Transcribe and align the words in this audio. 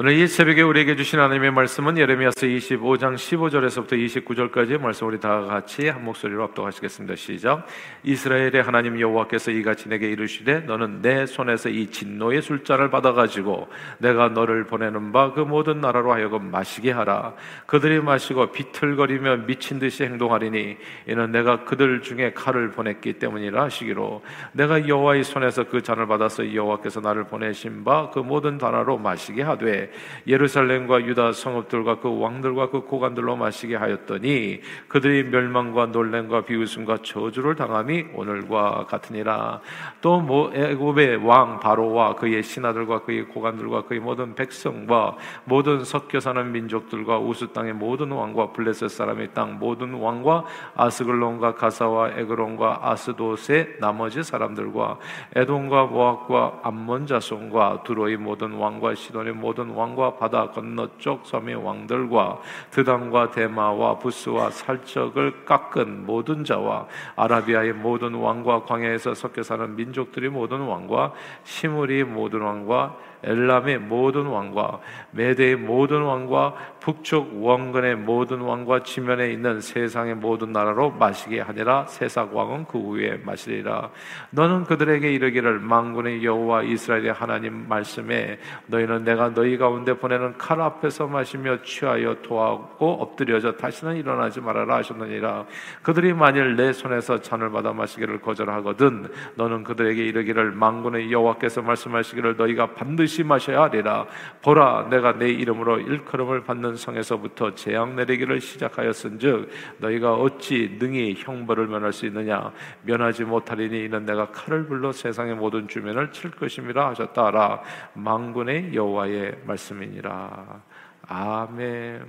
오늘 0.00 0.14
이 0.14 0.26
새벽에 0.26 0.60
우리에게 0.60 0.96
주신 0.96 1.20
하나님의 1.20 1.52
말씀은 1.52 1.96
예레미야서 1.98 2.34
25장 2.40 3.14
15절에서부터 3.14 3.92
29절까지의 3.92 4.80
말씀 4.80 5.06
우리 5.06 5.20
다 5.20 5.42
같이 5.42 5.86
한 5.86 6.02
목소리로 6.04 6.42
합독하시겠습니다. 6.42 7.14
시작. 7.14 7.64
이스라엘의 8.02 8.64
하나님 8.64 8.98
여호와께서 9.00 9.52
이같이 9.52 9.88
내게 9.88 10.10
이르시되 10.10 10.62
너는 10.62 11.00
내 11.00 11.26
손에서 11.26 11.68
이 11.68 11.92
진노의 11.92 12.42
술잔을 12.42 12.90
받아 12.90 13.12
가지고 13.12 13.68
내가 13.98 14.30
너를 14.30 14.64
보내는 14.64 15.12
바 15.12 15.32
그 15.32 15.38
모든 15.38 15.80
나라로 15.80 16.12
하여금 16.12 16.50
마시게 16.50 16.90
하라. 16.90 17.34
그들이 17.66 18.00
마시고 18.00 18.50
비틀거리며 18.50 19.46
미친 19.46 19.78
듯이 19.78 20.02
행동하리니 20.02 20.76
이는 21.06 21.30
내가 21.30 21.62
그들 21.62 22.02
중에 22.02 22.32
칼을 22.32 22.72
보냈기 22.72 23.20
때문이라 23.20 23.62
하시기로 23.62 24.22
내가 24.54 24.88
여호와의 24.88 25.22
손에서 25.22 25.68
그 25.68 25.82
잔을 25.82 26.08
받아서 26.08 26.52
여호와께서 26.52 27.00
나를 27.00 27.28
보내신 27.28 27.84
바 27.84 28.10
그 28.10 28.18
모든 28.18 28.58
나라로 28.58 28.98
마시게 28.98 29.42
하되 29.42 29.83
예루살렘과 30.26 31.04
유다 31.04 31.32
성읍들과 31.32 32.00
그 32.00 32.18
왕들과 32.18 32.70
그 32.70 32.82
고관들로 32.82 33.36
마시게 33.36 33.76
하였더니 33.76 34.60
그들이 34.88 35.24
멸망과 35.24 35.86
놀램과 35.86 36.42
비웃음과 36.42 36.98
저주를 37.02 37.54
당함이 37.54 38.06
오늘과 38.14 38.86
같으니라. 38.88 39.60
또 40.00 40.52
애굽의 40.54 41.16
왕 41.26 41.60
바로와 41.60 42.14
그의 42.16 42.42
신하들과 42.42 43.02
그의 43.02 43.26
고관들과 43.28 43.82
그의 43.82 44.00
모든 44.00 44.34
백성과 44.34 45.16
모든 45.44 45.84
섞여 45.84 46.20
사는 46.20 46.50
민족들과 46.52 47.18
우스 47.18 47.48
땅의 47.48 47.74
모든 47.74 48.10
왕과 48.10 48.52
블레셋 48.52 48.90
사람의 48.90 49.30
땅 49.34 49.58
모든 49.58 49.94
왕과 49.94 50.44
아스글론과 50.74 51.54
가사와 51.54 52.10
에그론과 52.16 52.80
아스도스의 52.82 53.76
나머지 53.80 54.22
사람들과 54.22 54.98
에돔과 55.34 55.86
모압과 55.86 56.60
암몬 56.62 57.06
자손과 57.06 57.82
두로의 57.84 58.16
모든 58.16 58.52
왕과 58.52 58.94
시돈의 58.94 59.34
모든 59.34 59.70
왕과 59.74 60.16
바다 60.16 60.50
건너쪽 60.50 61.26
섬의 61.26 61.56
왕들과 61.56 62.40
드단과 62.70 63.30
대마와 63.30 63.98
부스와 63.98 64.50
살적을 64.50 65.44
깎은 65.44 66.06
모든 66.06 66.44
자와 66.44 66.86
아라비아의 67.16 67.74
모든 67.74 68.14
왕과 68.14 68.64
광야에서 68.64 69.14
섞여 69.14 69.42
사는 69.42 69.76
민족들의 69.76 70.30
모든 70.30 70.60
왕과 70.60 71.12
시무리 71.42 72.04
모든 72.04 72.40
왕과 72.40 72.96
엘람의 73.24 73.78
모든 73.78 74.26
왕과 74.26 74.80
메대의 75.12 75.56
모든 75.56 76.02
왕과 76.02 76.54
북쪽 76.84 77.42
원근의 77.42 77.96
모든 77.96 78.42
왕과 78.42 78.82
지면에 78.82 79.32
있는 79.32 79.58
세상의 79.58 80.16
모든 80.16 80.52
나라로 80.52 80.90
마시게 80.90 81.40
하니라. 81.40 81.86
세상 81.86 82.28
왕은 82.30 82.66
그 82.66 82.78
후에 82.78 83.22
마시리라. 83.24 83.88
너는 84.28 84.64
그들에게 84.64 85.10
이르기를 85.10 85.60
망군의 85.60 86.22
여호와 86.22 86.64
이스라엘의 86.64 87.14
하나님 87.14 87.66
말씀에 87.70 88.38
너희는 88.66 89.02
내가 89.02 89.32
너희 89.32 89.56
가운데 89.56 89.94
보내는 89.94 90.36
칼 90.36 90.60
앞에서 90.60 91.06
마시며 91.06 91.62
취하여 91.62 92.16
토하고 92.20 93.00
엎드려져 93.00 93.52
다시는 93.52 93.96
일어나지 93.96 94.42
말아라 94.42 94.76
하셨느니라. 94.76 95.46
그들이 95.80 96.12
만일 96.12 96.54
내 96.54 96.74
손에서 96.74 97.18
잔을 97.18 97.50
받아 97.50 97.72
마시기를 97.72 98.20
거절하거든 98.20 99.10
너는 99.36 99.64
그들에게 99.64 100.04
이르기를 100.04 100.50
망군의 100.50 101.10
여호와께서 101.10 101.62
말씀하시기를 101.62 102.36
너희가 102.36 102.74
반드시 102.74 103.24
마셔야 103.24 103.62
하리라. 103.62 104.04
보라, 104.42 104.88
내가 104.90 105.16
내 105.16 105.30
이름으로 105.30 105.78
일컬음을 105.80 106.44
받는 106.44 106.73
성에서부터 106.76 107.54
재앙 107.54 107.96
내리기를 107.96 108.40
시작하였은즉 108.40 109.50
너희가 109.78 110.14
어찌 110.14 110.76
능히 110.78 111.14
형벌을 111.16 111.66
면할 111.66 111.92
수 111.92 112.06
있느냐? 112.06 112.52
면하지 112.82 113.24
못하리니 113.24 113.84
이는 113.84 114.04
내가 114.04 114.30
칼을 114.30 114.66
불러 114.66 114.92
세상의 114.92 115.34
모든 115.34 115.68
주민을 115.68 116.12
칠 116.12 116.30
것임이라 116.30 116.90
하셨다라. 116.90 117.62
망군의 117.94 118.74
여호와의 118.74 119.42
말씀이니라. 119.44 120.62
아멘. 121.08 122.06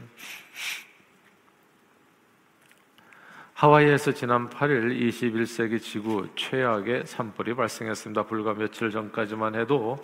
하와이에서 3.56 4.12
지난 4.12 4.50
8일 4.50 5.00
21세기 5.00 5.80
지구 5.80 6.28
최악의 6.36 7.06
산불이 7.06 7.54
발생했습니다. 7.54 8.24
불과 8.24 8.54
며칠 8.54 8.92
전까지만 8.92 9.56
해도 9.56 9.98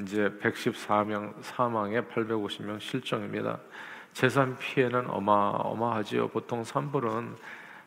이제 0.00 0.30
114명 0.40 1.34
사망에 1.42 2.00
850명 2.02 2.80
실종입니다. 2.80 3.58
재산 4.12 4.56
피해는 4.56 5.10
어마어마하지요. 5.10 6.28
보통 6.28 6.64
산불은 6.64 7.36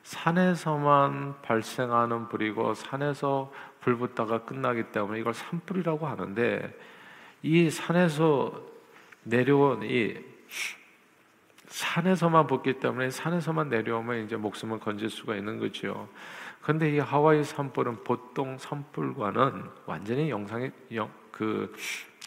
산에서만 0.04 1.42
발생하는 1.42 2.30
불이고 2.30 2.74
산에서 2.74 3.52
불 3.82 3.98
붙다가 3.98 4.44
끝나기 4.44 4.84
때문에 4.92 5.20
이걸 5.20 5.34
산불이라고 5.34 6.08
하는데 6.08 6.78
이 7.44 7.70
산에서 7.70 8.62
내려온 9.24 9.84
이 9.84 10.16
산에서만 11.68 12.48
붙기 12.48 12.80
때문에 12.80 13.10
산에서만 13.10 13.70
내려오면 13.70 14.26
이제 14.26 14.36
목숨을 14.36 14.80
건질 14.80 15.10
수가 15.10 15.36
있는 15.36 15.60
거죠. 15.60 16.10
근데 16.62 16.96
이 16.96 17.00
하와이 17.00 17.44
산불은 17.44 18.04
보통 18.04 18.58
산불과는 18.58 19.64
완전히 19.86 20.30
영상이 20.30 20.72
그, 21.40 21.74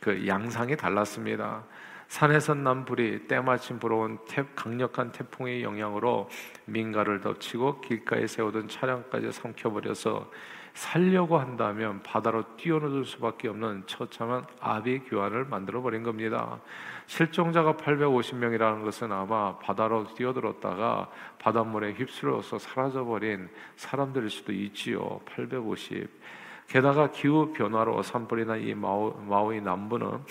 그 0.00 0.26
양상이 0.26 0.74
달랐습니다. 0.74 1.64
산에서 2.08 2.54
난 2.54 2.86
불이 2.86 3.26
때마침 3.28 3.78
불어온 3.78 4.18
태, 4.26 4.42
강력한 4.56 5.12
태풍의 5.12 5.62
영향으로 5.62 6.30
민가를 6.64 7.20
덮치고 7.20 7.82
길가에 7.82 8.26
세우던 8.26 8.68
차량까지 8.68 9.32
삼켜버려서 9.32 10.30
살려고 10.72 11.38
한다면 11.38 12.02
바다로 12.02 12.56
뛰어넘을 12.56 13.04
수밖에 13.04 13.48
없는 13.48 13.82
처참한 13.84 14.46
아비 14.60 15.00
교환을 15.00 15.44
만들어 15.44 15.82
버린 15.82 16.02
겁니다. 16.02 16.58
실종자가 17.06 17.74
850명이라는 17.74 18.82
것은 18.82 19.12
아마 19.12 19.58
바다로 19.58 20.06
뛰어들었다가 20.14 21.10
바닷물에 21.38 21.92
휩쓸려서 21.92 22.58
사라져 22.58 23.04
버린 23.04 23.50
사람들일 23.76 24.30
수도 24.30 24.52
있지요. 24.52 25.20
850. 25.26 26.08
게다가 26.72 27.10
기후 27.10 27.52
변화로 27.52 28.02
산불이나 28.02 28.56
이 28.56 28.74
마오, 28.74 29.12
마오이 29.28 29.60
남부는 29.60 30.24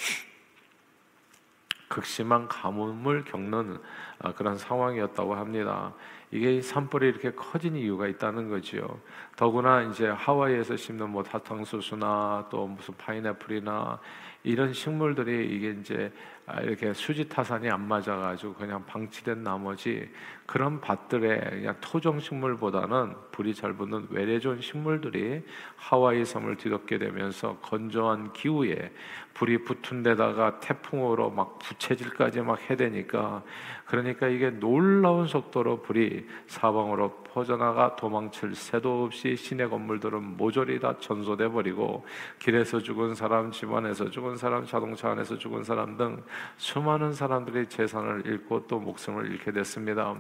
극심한 1.87 2.47
가뭄을 2.47 3.25
겪는 3.25 3.79
아, 4.17 4.33
그런 4.33 4.57
상황이었다고 4.57 5.35
합니다. 5.35 5.93
이게 6.31 6.59
산불이 6.59 7.09
이렇게 7.09 7.31
커진 7.33 7.75
이유가 7.75 8.07
있다는 8.07 8.49
거지요. 8.49 8.99
더구나 9.35 9.83
이제 9.83 10.07
하와이에서 10.07 10.77
심는 10.77 11.11
뭐 11.11 11.23
사탕수수나 11.23 12.47
또 12.49 12.65
무슨 12.65 12.95
파인애플이나 12.97 13.99
이런 14.43 14.73
식물들이 14.73 15.55
이게 15.55 15.77
이제 15.79 16.11
아, 16.47 16.59
이렇게 16.61 16.91
수지 16.93 17.29
타산이 17.29 17.69
안 17.69 17.87
맞아가지고 17.87 18.55
그냥 18.55 18.83
방치된 18.87 19.43
나머지 19.43 20.09
그런 20.51 20.81
밭들에 20.81 21.39
그냥 21.49 21.77
토종 21.79 22.19
식물보다는 22.19 23.15
불이 23.31 23.55
잘 23.55 23.71
붙는 23.71 24.07
외래종 24.09 24.59
식물들이 24.59 25.45
하와이 25.77 26.25
섬을 26.25 26.57
뒤덮게 26.57 26.97
되면서 26.97 27.55
건조한 27.61 28.33
기후에 28.33 28.91
불이 29.33 29.63
붙은 29.63 30.03
데다가 30.03 30.59
태풍으로 30.59 31.29
막 31.29 31.57
부채질까지 31.59 32.41
막 32.41 32.69
해대니까 32.69 33.43
그러니까 33.85 34.27
이게 34.27 34.49
놀라운 34.49 35.25
속도로 35.25 35.83
불이 35.83 36.25
사방으로 36.47 37.23
퍼져나가 37.33 37.95
도망칠 37.95 38.55
새도 38.55 39.05
없이 39.05 39.35
시내 39.37 39.67
건물들은 39.67 40.37
모조리 40.37 40.79
다 40.79 40.95
전소돼 40.99 41.47
버리고 41.49 42.05
길에서 42.39 42.79
죽은 42.79 43.15
사람, 43.15 43.51
집안에서 43.51 44.09
죽은 44.09 44.35
사람, 44.35 44.65
자동차 44.65 45.11
안에서 45.11 45.37
죽은 45.37 45.63
사람 45.63 45.97
등 45.97 46.21
수많은 46.57 47.13
사람들이 47.13 47.67
재산을 47.67 48.25
잃고 48.25 48.67
또 48.67 48.79
목숨을 48.79 49.31
잃게 49.31 49.51
됐습니다. 49.51 50.15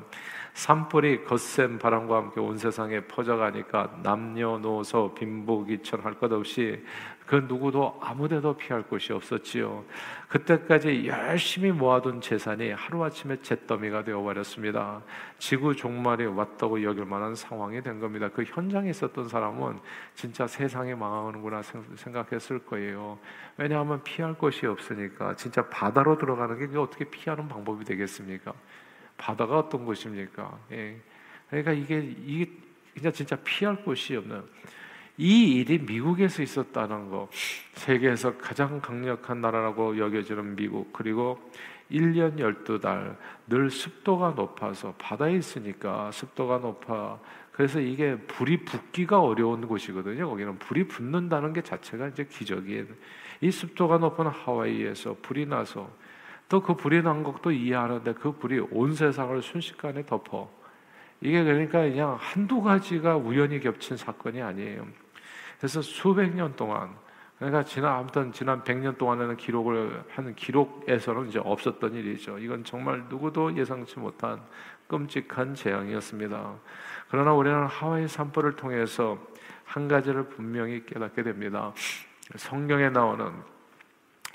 산불이 0.53 1.23
거센 1.23 1.79
바람과 1.79 2.17
함께 2.17 2.39
온 2.41 2.57
세상에 2.57 3.01
퍼져가니까 3.01 3.99
남녀노소 4.03 5.15
빈부귀천 5.15 6.01
할 6.01 6.15
것 6.15 6.31
없이 6.31 6.83
그 7.25 7.37
누구도 7.47 7.97
아무데도 8.01 8.57
피할 8.57 8.83
곳이 8.83 9.13
없었지요. 9.13 9.85
그때까지 10.27 11.07
열심히 11.07 11.71
모아둔 11.71 12.19
재산이 12.19 12.71
하루아침에 12.71 13.37
잿더미가 13.41 14.03
되어버렸습니다. 14.03 15.01
지구 15.39 15.73
종말이 15.73 16.25
왔다고 16.25 16.83
여길 16.83 17.05
만한 17.05 17.33
상황이 17.35 17.81
된 17.81 18.01
겁니다. 18.01 18.27
그 18.27 18.43
현장에 18.43 18.89
있었던 18.89 19.29
사람은 19.29 19.79
진짜 20.13 20.45
세상이 20.45 20.93
망하는구나 20.93 21.61
생각했을 21.95 22.59
거예요. 22.65 23.17
왜냐하면 23.55 24.03
피할 24.03 24.33
곳이 24.33 24.65
없으니까 24.65 25.33
진짜 25.37 25.65
바다로 25.69 26.17
들어가는 26.17 26.69
게 26.69 26.77
어떻게 26.77 27.05
피하는 27.05 27.47
방법이 27.47 27.85
되겠습니까? 27.85 28.53
바다가 29.21 29.59
어떤 29.59 29.85
곳입니까? 29.85 30.59
예. 30.71 30.97
그러니까 31.47 31.71
이게 31.73 32.15
이게 32.25 33.11
진짜 33.11 33.37
피할 33.43 33.83
곳이 33.83 34.15
없는 34.15 34.41
이 35.17 35.57
일이 35.57 35.77
미국에서 35.77 36.41
있었다는 36.41 37.11
거, 37.11 37.29
세계에서 37.73 38.37
가장 38.37 38.81
강력한 38.81 39.39
나라라고 39.39 39.99
여겨지는 39.99 40.55
미국, 40.55 40.91
그리고 40.91 41.39
1년 41.91 42.37
12달 42.37 43.15
늘 43.47 43.69
습도가 43.69 44.31
높아서 44.31 44.95
바다에 44.97 45.35
있으니까 45.35 46.09
습도가 46.11 46.57
높아. 46.57 47.19
그래서 47.51 47.79
이게 47.79 48.17
불이 48.17 48.65
붙기가 48.65 49.21
어려운 49.21 49.67
곳이거든요. 49.67 50.27
거기는 50.29 50.57
불이 50.57 50.87
붙는다는 50.87 51.53
게 51.53 51.61
자체가 51.61 52.07
이제 52.07 52.25
기적이에요. 52.25 52.85
이 53.41 53.51
습도가 53.51 53.99
높은 53.99 54.25
하와이에서 54.25 55.17
불이 55.21 55.45
나서 55.45 55.91
또 56.51 56.59
그 56.59 56.75
불이 56.75 57.01
난 57.01 57.23
것도 57.23 57.51
이해하는데 57.51 58.13
그 58.15 58.33
불이 58.33 58.59
온 58.71 58.93
세상을 58.93 59.41
순식간에 59.41 60.05
덮어. 60.05 60.51
이게 61.21 61.41
그러니까 61.45 61.79
그냥 61.79 62.17
한두 62.19 62.61
가지가 62.61 63.15
우연히 63.15 63.61
겹친 63.61 63.95
사건이 63.95 64.41
아니에요. 64.41 64.85
그래서 65.57 65.81
수백 65.81 66.35
년 66.35 66.53
동안 66.57 66.89
그러니까 67.37 67.63
지난 67.63 67.93
아무튼 67.93 68.33
지난 68.33 68.63
100년 68.63 68.97
동안에는 68.97 69.37
기록을 69.37 70.03
하는 70.09 70.35
기록에서는 70.35 71.29
이제 71.29 71.39
없었던 71.39 71.95
일이죠. 71.95 72.37
이건 72.37 72.65
정말 72.65 73.05
누구도 73.07 73.55
예상치 73.55 73.99
못한 73.99 74.41
끔찍한 74.89 75.55
재앙이었습니다. 75.55 76.53
그러나 77.09 77.33
우리는 77.33 77.65
하와이 77.65 78.09
산불을 78.09 78.57
통해서 78.57 79.17
한 79.63 79.87
가지를 79.87 80.27
분명히 80.27 80.85
깨닫게 80.85 81.23
됩니다. 81.23 81.71
성경에 82.35 82.89
나오는 82.89 83.31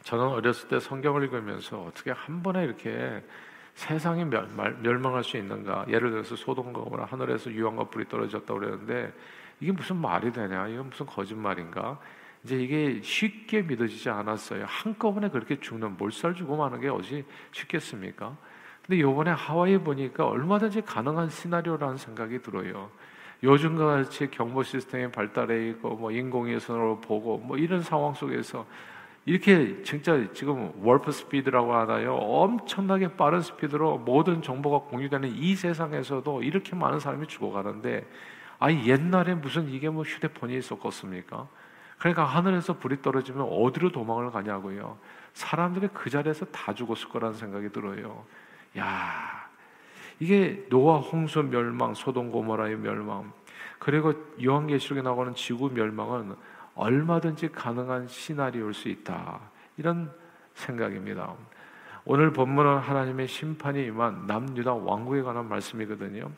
저는 0.07 0.25
어렸을 0.25 0.69
때 0.69 0.79
성경을 0.79 1.25
읽으면서 1.25 1.83
어떻게 1.83 2.13
한 2.13 2.41
번에 2.41 2.63
이렇게 2.63 3.25
세상이 3.75 4.25
멸망할 4.25 5.25
수 5.25 5.37
있는가? 5.37 5.87
예를 5.89 6.13
들어서 6.13 6.37
소돔과 6.37 6.81
고모라 6.81 7.07
하늘에서 7.07 7.51
유황과 7.51 7.89
불이 7.89 8.09
떨어졌다고 8.09 8.61
그러는데 8.61 9.13
이게 9.59 9.73
무슨 9.73 9.97
말이 9.97 10.33
되냐? 10.33 10.69
이건 10.69 10.91
무슨 10.91 11.07
거짓말인가? 11.07 11.99
이제 12.45 12.55
이게 12.55 13.01
쉽게 13.03 13.63
믿어지지 13.63 14.09
않았어요. 14.09 14.67
한꺼번에 14.69 15.29
그렇게 15.29 15.59
죽는 15.59 15.97
몰살 15.97 16.37
주고 16.37 16.57
마는 16.57 16.81
게 16.81 16.89
어찌 16.89 17.25
쉽겠습니까? 17.51 18.37
근데 18.87 19.01
요번에 19.01 19.33
하와이 19.33 19.77
보니까 19.77 20.25
얼마든지 20.25 20.83
가능한 20.83 21.31
시나리오라는 21.31 21.97
생각이 21.97 22.43
들어요. 22.43 22.93
요즘과 23.43 23.85
같이 23.85 24.31
경보 24.31 24.63
시스템이 24.63 25.11
발달해 25.11 25.71
있고 25.71 25.97
뭐 25.97 26.13
인공위성으로 26.13 27.01
보고 27.01 27.39
뭐 27.39 27.59
이런 27.59 27.83
상황 27.83 28.15
속에서 28.15 28.65
이렇게 29.27 29.83
진짜 29.83 30.25
지금 30.33 30.73
월프 30.83 31.11
스피드라고 31.11 31.75
하나요? 31.75 32.15
엄청나게 32.15 33.17
빠른 33.17 33.43
스피드로 33.43 33.99
모든 33.99 34.41
정보가 34.41 34.87
공유되는 34.87 35.29
이 35.35 35.57
세상에서도 35.57 36.45
이렇게 36.45 36.77
많은 36.77 37.01
사람이 37.01 37.27
죽어가는데 37.27 38.09
아 38.61 38.73
옛날에 38.73 39.35
무슨 39.35 39.69
이게 39.69 39.91
뭐 39.91 40.05
휴대폰이 40.05 40.57
있었겠습니까? 40.57 41.49
그러니까 41.99 42.25
하늘에서 42.25 42.79
불이 42.79 43.03
떨어지면 43.03 43.49
어디로 43.51 43.91
도망을 43.91 44.31
가냐고요. 44.31 44.97
사람들이 45.33 45.89
그 45.93 46.09
자리에서 46.09 46.45
다 46.47 46.73
죽었을 46.73 47.09
거라는 47.09 47.37
생각이 47.37 47.71
들어요. 47.71 48.25
야, 48.79 49.49
이게 50.21 50.67
노아 50.71 50.99
홍수 50.99 51.43
멸망, 51.43 51.95
소돔 51.95 52.31
고모라의 52.31 52.77
멸망, 52.77 53.33
그리고 53.79 54.15
요한계시록에 54.43 55.03
나오는 55.03 55.35
지구 55.35 55.69
멸망은 55.71 56.37
얼마든지 56.77 57.49
가능한 57.49 58.07
시나리오일 58.07 58.73
수 58.75 58.89
있다. 58.89 59.41
이런 59.77 60.13
생각입니다. 60.55 61.35
오늘 62.05 62.33
본문은 62.33 62.79
하나님의 62.79 63.27
심판이 63.27 63.87
임한 63.87 64.27
남유다 64.27 64.75
왕국에 64.75 65.23
관한 65.23 65.49
말씀이거든요. 65.49 66.31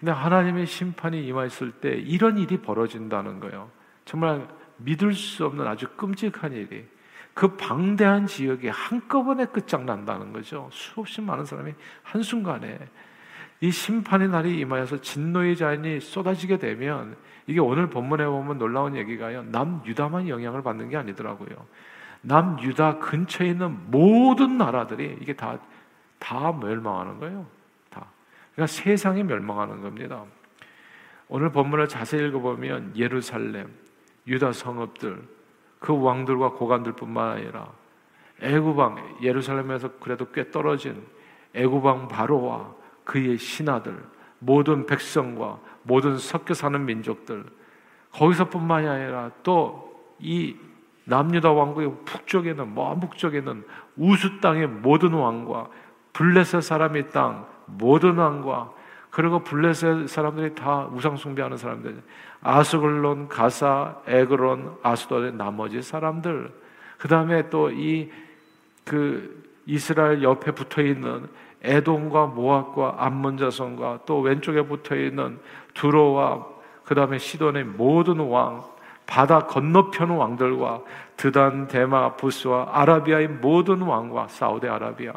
근데 0.00 0.10
하나님의 0.10 0.66
심판이 0.66 1.26
임했을 1.26 1.72
때 1.72 1.90
이런 1.90 2.38
일이 2.38 2.56
벌어진다는 2.56 3.38
거예요. 3.40 3.70
정말 4.04 4.48
믿을 4.78 5.12
수 5.12 5.44
없는 5.44 5.66
아주 5.66 5.88
끔찍한 5.96 6.52
일이 6.52 6.86
그 7.34 7.56
방대한 7.56 8.26
지역에 8.26 8.68
한꺼번에 8.68 9.46
끝장난다는 9.46 10.32
거죠. 10.32 10.68
수없이 10.72 11.20
많은 11.20 11.44
사람이 11.44 11.74
한순간에 12.02 12.78
이 13.60 13.70
심판의 13.70 14.28
날이 14.28 14.58
임하여서 14.58 15.00
진노의 15.00 15.56
잔이 15.56 16.00
쏟아지게 16.00 16.58
되면 16.58 17.16
이게 17.46 17.60
오늘 17.60 17.88
본문에 17.88 18.26
보면 18.26 18.58
놀라운 18.58 18.96
얘기가요. 18.96 19.44
남유다만 19.44 20.28
영향을 20.28 20.62
받는 20.62 20.88
게 20.88 20.96
아니더라고요. 20.96 21.56
남유다 22.22 22.98
근처에 22.98 23.48
있는 23.48 23.90
모든 23.90 24.56
나라들이 24.56 25.18
이게 25.20 25.34
다, 25.34 25.58
다 26.18 26.52
멸망하는 26.52 27.18
거예요. 27.18 27.46
다. 27.90 28.06
그러니까 28.52 28.72
세상이 28.72 29.24
멸망하는 29.24 29.82
겁니다. 29.82 30.24
오늘 31.28 31.50
본문을 31.50 31.88
자세히 31.88 32.28
읽어보면 32.28 32.92
예루살렘, 32.96 33.70
유다 34.26 34.52
성읍들, 34.52 35.22
그 35.78 36.00
왕들과 36.00 36.50
고관들 36.52 36.92
뿐만 36.92 37.30
아니라 37.30 37.68
애구방 38.40 39.18
예루살렘에서 39.22 39.90
그래도 39.98 40.26
꽤 40.30 40.50
떨어진 40.50 41.04
애구방 41.54 42.08
바로와 42.08 42.74
그의 43.04 43.36
신하들, 43.36 43.96
모든 44.38 44.86
백성과 44.86 45.58
모든 45.82 46.16
섞여 46.18 46.54
사는 46.54 46.84
민족들 46.84 47.44
거기서뿐만이 48.12 48.88
아니라 48.88 49.30
또 49.42 49.92
이 50.22 50.54
남유다 51.04 51.50
왕국의 51.50 51.92
북쪽에는 52.04 52.74
먼 52.74 53.00
북쪽에는 53.00 53.64
우수 53.96 54.40
땅의 54.40 54.68
모든 54.68 55.12
왕과 55.12 55.68
블레셋 56.12 56.62
사람의 56.62 57.10
땅 57.10 57.46
모든 57.66 58.16
왕과 58.16 58.72
그리고 59.10 59.40
블레셋 59.40 60.08
사람들이 60.08 60.54
다 60.54 60.88
우상 60.92 61.16
숭배하는 61.16 61.56
사람들 61.56 62.02
아스글론, 62.40 63.28
가사, 63.28 63.96
에그론, 64.06 64.78
아스도의 64.82 65.34
나머지 65.34 65.82
사람들, 65.82 66.52
그 66.98 67.08
다음에 67.08 67.50
또 67.50 67.70
이 67.70 68.08
그 68.84 69.42
이스라엘 69.66 70.22
옆에 70.22 70.52
붙어 70.52 70.82
있는 70.82 71.28
에돔과 71.62 72.26
모압과 72.26 72.96
암몬 72.98 73.36
자손과 73.36 74.00
또 74.06 74.20
왼쪽에 74.20 74.62
붙어 74.62 74.96
있는 74.96 75.38
두로와 75.74 76.46
그 76.84 76.94
다음에 76.94 77.18
시돈의 77.18 77.64
모든 77.64 78.18
왕, 78.18 78.64
바다 79.06 79.46
건너편 79.46 80.10
왕들과 80.10 80.82
드단, 81.16 81.68
데마, 81.68 82.16
부스와 82.16 82.70
아라비아의 82.72 83.28
모든 83.28 83.82
왕과 83.82 84.28
사우디 84.28 84.68
아라비아, 84.68 85.12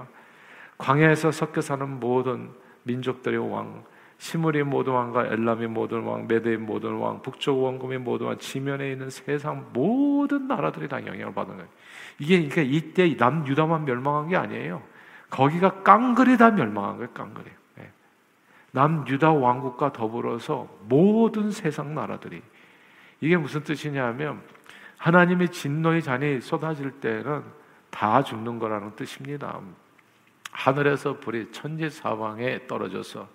광야에서 0.77 1.31
섞여 1.31 1.61
사는 1.61 1.99
모든 1.99 2.49
민족들의 2.83 3.39
왕, 3.51 3.83
시므리 4.17 4.63
모든 4.63 4.93
왕과 4.93 5.27
엘람의 5.27 5.67
모든 5.67 6.03
왕, 6.03 6.27
메대의 6.27 6.57
모든 6.57 6.95
왕, 6.97 7.21
북쪽 7.21 7.61
원금의 7.63 7.99
모든 7.99 8.27
왕, 8.27 8.37
지면에 8.37 8.91
있는 8.91 9.09
세상 9.09 9.65
모든 9.73 10.47
나라들이 10.47 10.87
다 10.87 11.05
영향을 11.05 11.33
받는 11.33 11.55
거예요. 11.57 11.69
이게 12.19 12.47
그러니까 12.47 12.61
이때 12.61 13.17
남 13.17 13.45
유다만 13.47 13.85
멸망한 13.85 14.29
게 14.29 14.37
아니에요. 14.37 14.81
거기가 15.29 15.83
깡그리 15.83 16.37
다 16.37 16.51
멸망한 16.51 16.97
거예요. 16.97 17.09
깡그리. 17.13 17.45
네. 18.75 18.81
남유다 18.81 19.31
왕국과 19.31 19.93
더불어서 19.93 20.67
모든 20.81 21.49
세상 21.49 21.95
나라들이 21.95 22.41
이게 23.21 23.37
무슨 23.37 23.63
뜻이냐면 23.63 24.41
하나님의 24.97 25.49
진노의 25.49 26.03
잔이 26.03 26.41
쏟아질 26.41 26.91
때는 26.99 27.43
다 27.89 28.21
죽는 28.21 28.59
거라는 28.59 28.95
뜻입니다. 28.97 29.59
하늘에서 30.51 31.19
불이 31.19 31.51
천지 31.51 31.89
사방에 31.89 32.67
떨어져서 32.67 33.27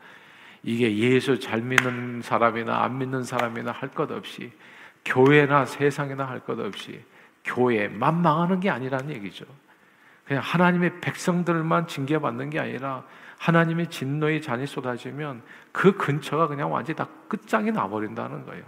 이게 0.63 0.95
예수 0.99 1.39
잘 1.39 1.63
믿는 1.63 2.21
사람이나 2.23 2.83
안 2.83 2.99
믿는 2.99 3.23
사람이나 3.23 3.73
할 3.73 3.89
것 3.91 4.11
없이 4.11 4.53
교회나 5.05 5.65
세상이나 5.65 6.29
할 6.29 6.41
것 6.41 6.59
없이 6.61 7.03
교회만 7.45 8.21
망하는 8.21 8.61
게 8.61 8.69
아니라는 8.69 9.11
얘기죠. 9.15 9.47
그냥 10.27 10.43
하나님의 10.45 11.01
백성들만 11.01 11.87
징계받는 11.87 12.51
게 12.51 12.61
아니라 12.61 13.05
하나님의 13.41 13.89
진노의 13.89 14.43
잔이 14.43 14.67
쏟아지면 14.67 15.43
그 15.73 15.97
근처가 15.97 16.47
그냥 16.47 16.71
완전히 16.71 16.95
다 16.95 17.09
끝장이 17.27 17.73
나버린다는 17.73 18.45
거예요. 18.45 18.65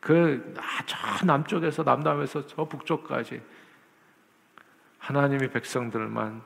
그저 0.00 1.24
남쪽에서 1.24 1.84
남남에서 1.84 2.46
저 2.48 2.64
북쪽까지 2.64 3.40
하나님의 4.98 5.52
백성들만 5.52 6.42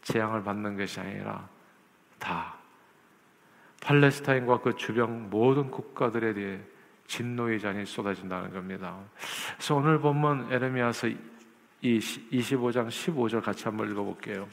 재앙을 0.00 0.42
받는 0.42 0.78
것이 0.78 0.98
아니라 0.98 1.46
다 2.18 2.54
팔레스타인과 3.82 4.60
그 4.60 4.74
주변 4.76 5.28
모든 5.28 5.70
국가들에 5.70 6.32
대해 6.32 6.58
진노의 7.06 7.60
잔이 7.60 7.84
쏟아진다는 7.84 8.50
겁니다. 8.50 8.98
그래서 9.56 9.74
오늘 9.74 10.00
본문 10.00 10.50
에레미야서 10.50 11.08
25장 11.82 12.88
15절 12.88 13.42
같이 13.42 13.64
한번 13.64 13.90
읽어볼게요. 13.90 14.48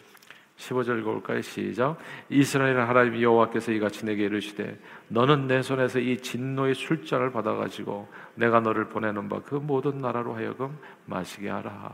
15절 0.61 0.99
읽어볼까요? 0.99 1.41
시작. 1.41 1.97
이스라엘 2.29 2.79
하나님 2.79 3.19
여호와께서 3.19 3.71
이같이 3.71 4.05
내게 4.05 4.25
이르시되 4.25 4.79
너는 5.07 5.47
내 5.47 5.61
손에서 5.61 5.99
이 5.99 6.17
진노의 6.17 6.75
술잔을 6.75 7.31
받아가지고 7.31 8.07
내가 8.35 8.59
너를 8.59 8.85
보내는 8.87 9.27
바 9.27 9.41
그 9.41 9.55
모든 9.55 9.99
나라로 9.99 10.35
하여금 10.35 10.77
마시게 11.05 11.49
하라. 11.49 11.91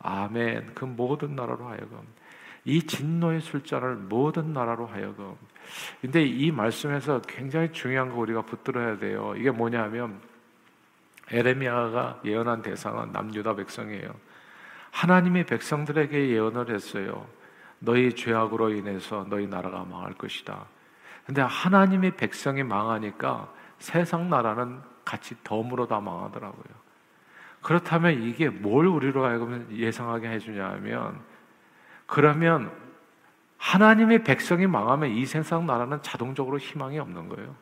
아멘. 0.00 0.72
그 0.74 0.84
모든 0.84 1.36
나라로 1.36 1.66
하여금 1.66 1.98
이 2.64 2.82
진노의 2.82 3.40
술잔을 3.42 3.94
모든 3.96 4.52
나라로 4.52 4.86
하여금 4.86 5.36
근데 6.00 6.24
이 6.24 6.50
말씀에서 6.50 7.20
굉장히 7.22 7.70
중요한 7.72 8.08
거 8.08 8.16
우리가 8.16 8.42
붙들어야 8.42 8.98
돼요. 8.98 9.34
이게 9.36 9.50
뭐냐면 9.50 10.18
에레미야가 11.30 12.22
예언한 12.24 12.62
대상은 12.62 13.12
남유다 13.12 13.56
백성이에요. 13.56 14.14
하나님의 14.90 15.44
백성들에게 15.44 16.30
예언을 16.30 16.74
했어요. 16.74 17.26
너희 17.86 18.12
죄악으로 18.12 18.70
인해서 18.70 19.24
너희 19.30 19.46
나라가 19.46 19.84
망할 19.84 20.12
것이다. 20.14 20.66
근데 21.24 21.40
하나님의 21.40 22.16
백성이 22.16 22.64
망하니까 22.64 23.48
세상 23.78 24.28
나라는 24.28 24.80
같이 25.04 25.36
덤으로 25.44 25.86
다 25.86 26.00
망하더라고요. 26.00 26.86
그렇다면 27.62 28.22
이게 28.24 28.48
뭘 28.48 28.86
우리로 28.86 29.24
하여금 29.24 29.68
예상하게 29.72 30.28
해주냐 30.30 30.68
하면 30.72 31.20
그러면 32.06 32.72
하나님의 33.58 34.24
백성이 34.24 34.66
망하면 34.66 35.10
이 35.10 35.24
세상 35.24 35.66
나라는 35.66 36.02
자동적으로 36.02 36.58
희망이 36.58 36.98
없는 36.98 37.28
거예요. 37.28 37.54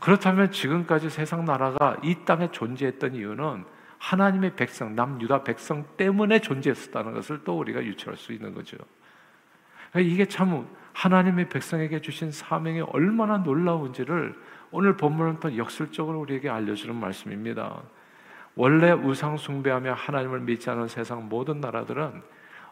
그렇다면 0.00 0.50
지금까지 0.50 1.10
세상 1.10 1.44
나라가 1.44 1.96
이 2.02 2.16
땅에 2.24 2.50
존재했던 2.50 3.14
이유는 3.14 3.64
하나님의 3.98 4.56
백성, 4.56 4.94
남유다 4.94 5.44
백성 5.44 5.84
때문에 5.96 6.40
존재했었다는 6.40 7.14
것을 7.14 7.42
또 7.44 7.58
우리가 7.58 7.82
유추할 7.84 8.16
수 8.16 8.32
있는 8.32 8.52
거죠. 8.52 8.76
이게 10.00 10.26
참 10.26 10.66
하나님의 10.92 11.48
백성에게 11.48 12.00
주신 12.00 12.30
사명이 12.30 12.82
얼마나 12.82 13.38
놀라운지를 13.38 14.34
오늘 14.70 14.96
본문은 14.96 15.40
또 15.40 15.56
역설적으로 15.56 16.20
우리에게 16.20 16.48
알려주는 16.48 16.94
말씀입니다. 16.94 17.82
원래 18.56 18.92
우상 18.92 19.36
숭배하며 19.36 19.94
하나님을 19.94 20.40
믿지 20.40 20.70
않은 20.70 20.88
세상 20.88 21.28
모든 21.28 21.60
나라들은 21.60 22.22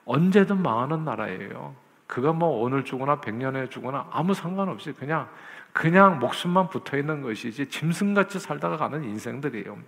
언제든 0.05 0.63
망하는 0.63 1.05
나라예요. 1.05 1.75
그가 2.07 2.33
뭐 2.33 2.63
오늘 2.63 2.85
죽거나 2.85 3.21
백년에 3.21 3.69
죽거나 3.69 4.09
아무 4.11 4.35
상관없이 4.35 4.93
그냥 4.93 5.29
그냥 5.73 6.19
목숨만 6.19 6.69
붙어 6.69 6.99
있는 6.99 7.23
것이지 7.23 7.69
짐승같이 7.69 8.39
살다가 8.39 8.77
가는 8.77 9.03
인생들이에요. 9.03 9.79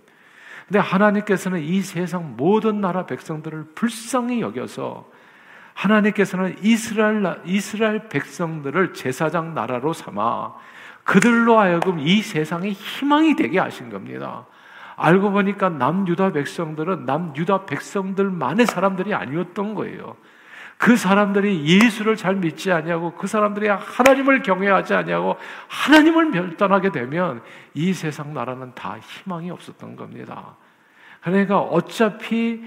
근데 0.67 0.79
하나님께서는 0.79 1.59
이 1.61 1.81
세상 1.81 2.35
모든 2.35 2.81
나라 2.81 3.05
백성들을 3.05 3.73
불쌍히 3.75 4.41
여겨서 4.41 5.09
하나님께서는 5.75 6.55
이스라엘 6.61 7.23
이스라엘 7.45 8.09
백성들을 8.09 8.93
제사장 8.93 9.53
나라로 9.53 9.93
삼아 9.93 10.53
그들로 11.03 11.59
하여금 11.59 11.99
이 11.99 12.21
세상의 12.21 12.71
희망이 12.71 13.35
되게 13.35 13.59
하신 13.59 13.91
겁니다. 13.91 14.45
알고 14.95 15.31
보니까 15.31 15.69
남유다 15.69 16.31
백성들은 16.31 17.05
남유다 17.05 17.65
백성들만의 17.65 18.65
사람들이 18.65 19.13
아니었던 19.13 19.75
거예요. 19.75 20.15
그 20.77 20.97
사람들이 20.97 21.65
예수를 21.65 22.15
잘 22.15 22.35
믿지 22.35 22.71
아니하고 22.71 23.13
그 23.13 23.27
사람들이 23.27 23.67
하나님을 23.67 24.41
경외하지 24.41 24.93
아니하고 24.93 25.37
하나님을 25.67 26.27
멸단하게 26.31 26.91
되면 26.91 27.41
이 27.73 27.93
세상 27.93 28.33
나라는 28.33 28.73
다 28.73 28.97
희망이 28.99 29.51
없었던 29.51 29.95
겁니다. 29.95 30.55
그러니까 31.21 31.59
어차피 31.59 32.63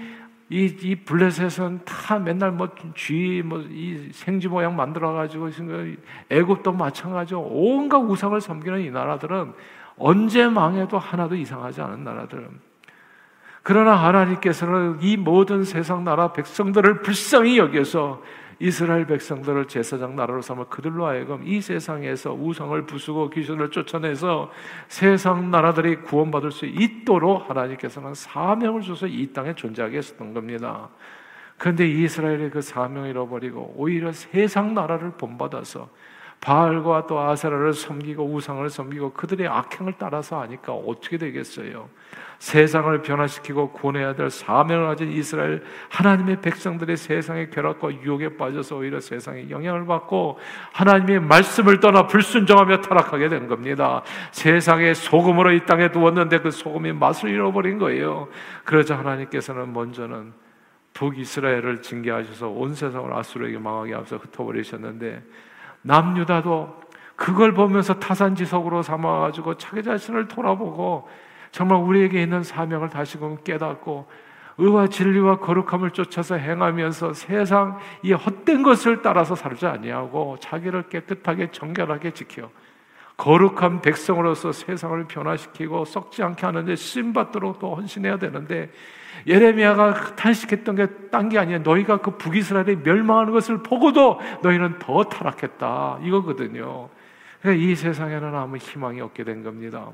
이, 0.49 0.75
이 0.81 0.95
블레셋은 0.95 1.81
다 1.85 2.17
맨날 2.17 2.51
뭐 2.51 2.69
쥐, 2.95 3.43
뭐 3.45 3.61
이 3.69 4.09
생쥐 4.11 4.47
모양 4.47 4.75
만들어가지고, 4.75 5.49
애굽도 6.29 6.73
마찬가지고, 6.73 7.41
온갖 7.51 7.99
우상을 7.99 8.39
섬기는 8.41 8.81
이 8.81 8.89
나라들은 8.89 9.53
언제 9.97 10.47
망해도 10.47 10.97
하나도 10.97 11.35
이상하지 11.35 11.81
않은 11.81 12.03
나라들. 12.03 12.49
그러나 13.61 13.93
하나님께서는 13.93 14.97
이 15.01 15.17
모든 15.17 15.63
세상 15.63 16.03
나라 16.03 16.33
백성들을 16.33 17.01
불쌍히 17.01 17.59
여겨서 17.59 18.23
이스라엘 18.59 19.07
백성들을 19.07 19.69
제사장 19.69 20.17
나라로 20.17 20.41
삼아 20.41 20.65
그들로 20.65 21.05
하여금 21.05 21.47
이 21.47 21.61
세상에서 21.61 22.33
우상을 22.33 22.85
부수고 22.85 23.29
귀신을 23.29 23.71
쫓아내서 23.71 24.51
세상 24.89 25.49
나라들이 25.49 25.97
구원받을 25.97 26.51
수 26.51 26.65
있도록 26.65 27.49
하나님께서는 27.49 28.13
사명을 28.13 28.81
줘서 28.81 29.07
이 29.07 29.31
땅에 29.31 29.55
존재하게 29.55 29.97
했었던 29.97 30.33
겁니다. 30.33 30.89
그런데 31.57 31.87
이스라엘의 31.87 32.51
그 32.51 32.61
사명을 32.61 33.09
잃어버리고 33.09 33.75
오히려 33.77 34.11
세상 34.11 34.73
나라를 34.73 35.11
본받아서 35.11 35.89
바알과 36.41 37.07
또 37.07 37.19
아세라를 37.19 37.73
섬기고 37.73 38.23
우상을 38.23 38.69
섬기고 38.69 39.11
그들의 39.11 39.47
악행을 39.47 39.95
따라서 39.97 40.39
하니까 40.41 40.73
어떻게 40.73 41.17
되겠어요? 41.17 41.89
세상을 42.39 43.01
변화시키고 43.01 43.71
구원해야 43.71 44.15
될 44.15 44.29
사명을 44.29 44.87
가진 44.87 45.11
이스라엘 45.11 45.61
하나님의 45.89 46.39
백성들의 46.39 46.95
세상의 46.95 47.49
결합과 47.49 47.91
유혹에 47.91 48.37
빠져서 48.37 48.77
오히려 48.77 49.01
세상에 49.01 49.49
영향을 49.49 49.85
받고 49.85 50.39
하나님의 50.71 51.19
말씀을 51.19 51.81
떠나 51.81 52.07
불순종하며 52.07 52.79
타락하게 52.79 53.27
된 53.27 53.47
겁니다. 53.47 54.03
세상의 54.31 54.95
소금으로 54.95 55.51
이 55.51 55.65
땅에 55.65 55.91
두었는데 55.91 56.39
그 56.39 56.51
소금이 56.51 56.93
맛을 56.93 57.29
잃어버린 57.29 57.77
거예요. 57.77 58.29
그러자 58.63 58.97
하나님께서는 58.97 59.73
먼저는 59.73 60.31
북이스라엘을 60.93 61.81
징계하셔서 61.81 62.47
온 62.47 62.73
세상을 62.73 63.13
아수르에게 63.13 63.57
망하게 63.57 63.95
앞서 63.95 64.15
흩어버리셨는데 64.15 65.21
남유다도 65.81 66.79
그걸 67.15 67.53
보면서 67.53 67.95
타산지석으로 67.99 68.81
삼아가지고 68.81 69.57
자기 69.57 69.83
자신을 69.83 70.27
돌아보고 70.27 71.09
정말 71.51 71.79
우리에게 71.79 72.21
있는 72.21 72.43
사명을 72.43 72.89
다시금 72.89 73.43
깨닫고 73.43 74.07
의와 74.57 74.87
진리와 74.87 75.39
거룩함을 75.39 75.91
쫓아서 75.91 76.35
행하면서 76.35 77.13
세상 77.13 77.79
이 78.03 78.11
헛된 78.11 78.61
것을 78.61 79.01
따라서 79.01 79.35
살지 79.35 79.65
아니하고 79.65 80.37
자기를 80.39 80.89
깨끗하게 80.89 81.51
정결하게 81.51 82.11
지켜 82.11 82.49
거룩한 83.19 83.81
백성으로서 83.81 84.53
세상을 84.53 85.03
변화시키고 85.05 85.83
썩지 85.83 86.23
않게 86.23 86.45
하는데 86.45 86.73
쓰임 86.77 87.11
받도록 87.11 87.59
또 87.59 87.75
헌신해야 87.75 88.17
되는데 88.17 88.71
예레미야가 89.27 90.15
탄식했던 90.15 90.75
게 90.75 90.87
딴 91.11 91.27
게 91.27 91.37
아니야. 91.37 91.59
너희가 91.59 91.97
그 91.97 92.11
북이스라엘이 92.11 92.77
멸망하는 92.77 93.33
것을 93.33 93.61
보고도 93.61 94.19
너희는 94.41 94.79
더 94.79 95.03
타락했다. 95.03 95.99
이거거든요. 96.03 96.89
그러니까 97.41 97.63
이 97.65 97.75
세상에는 97.75 98.33
아무 98.35 98.57
희망이 98.57 99.01
없게 99.01 99.23
된 99.25 99.43
겁니다. 99.43 99.89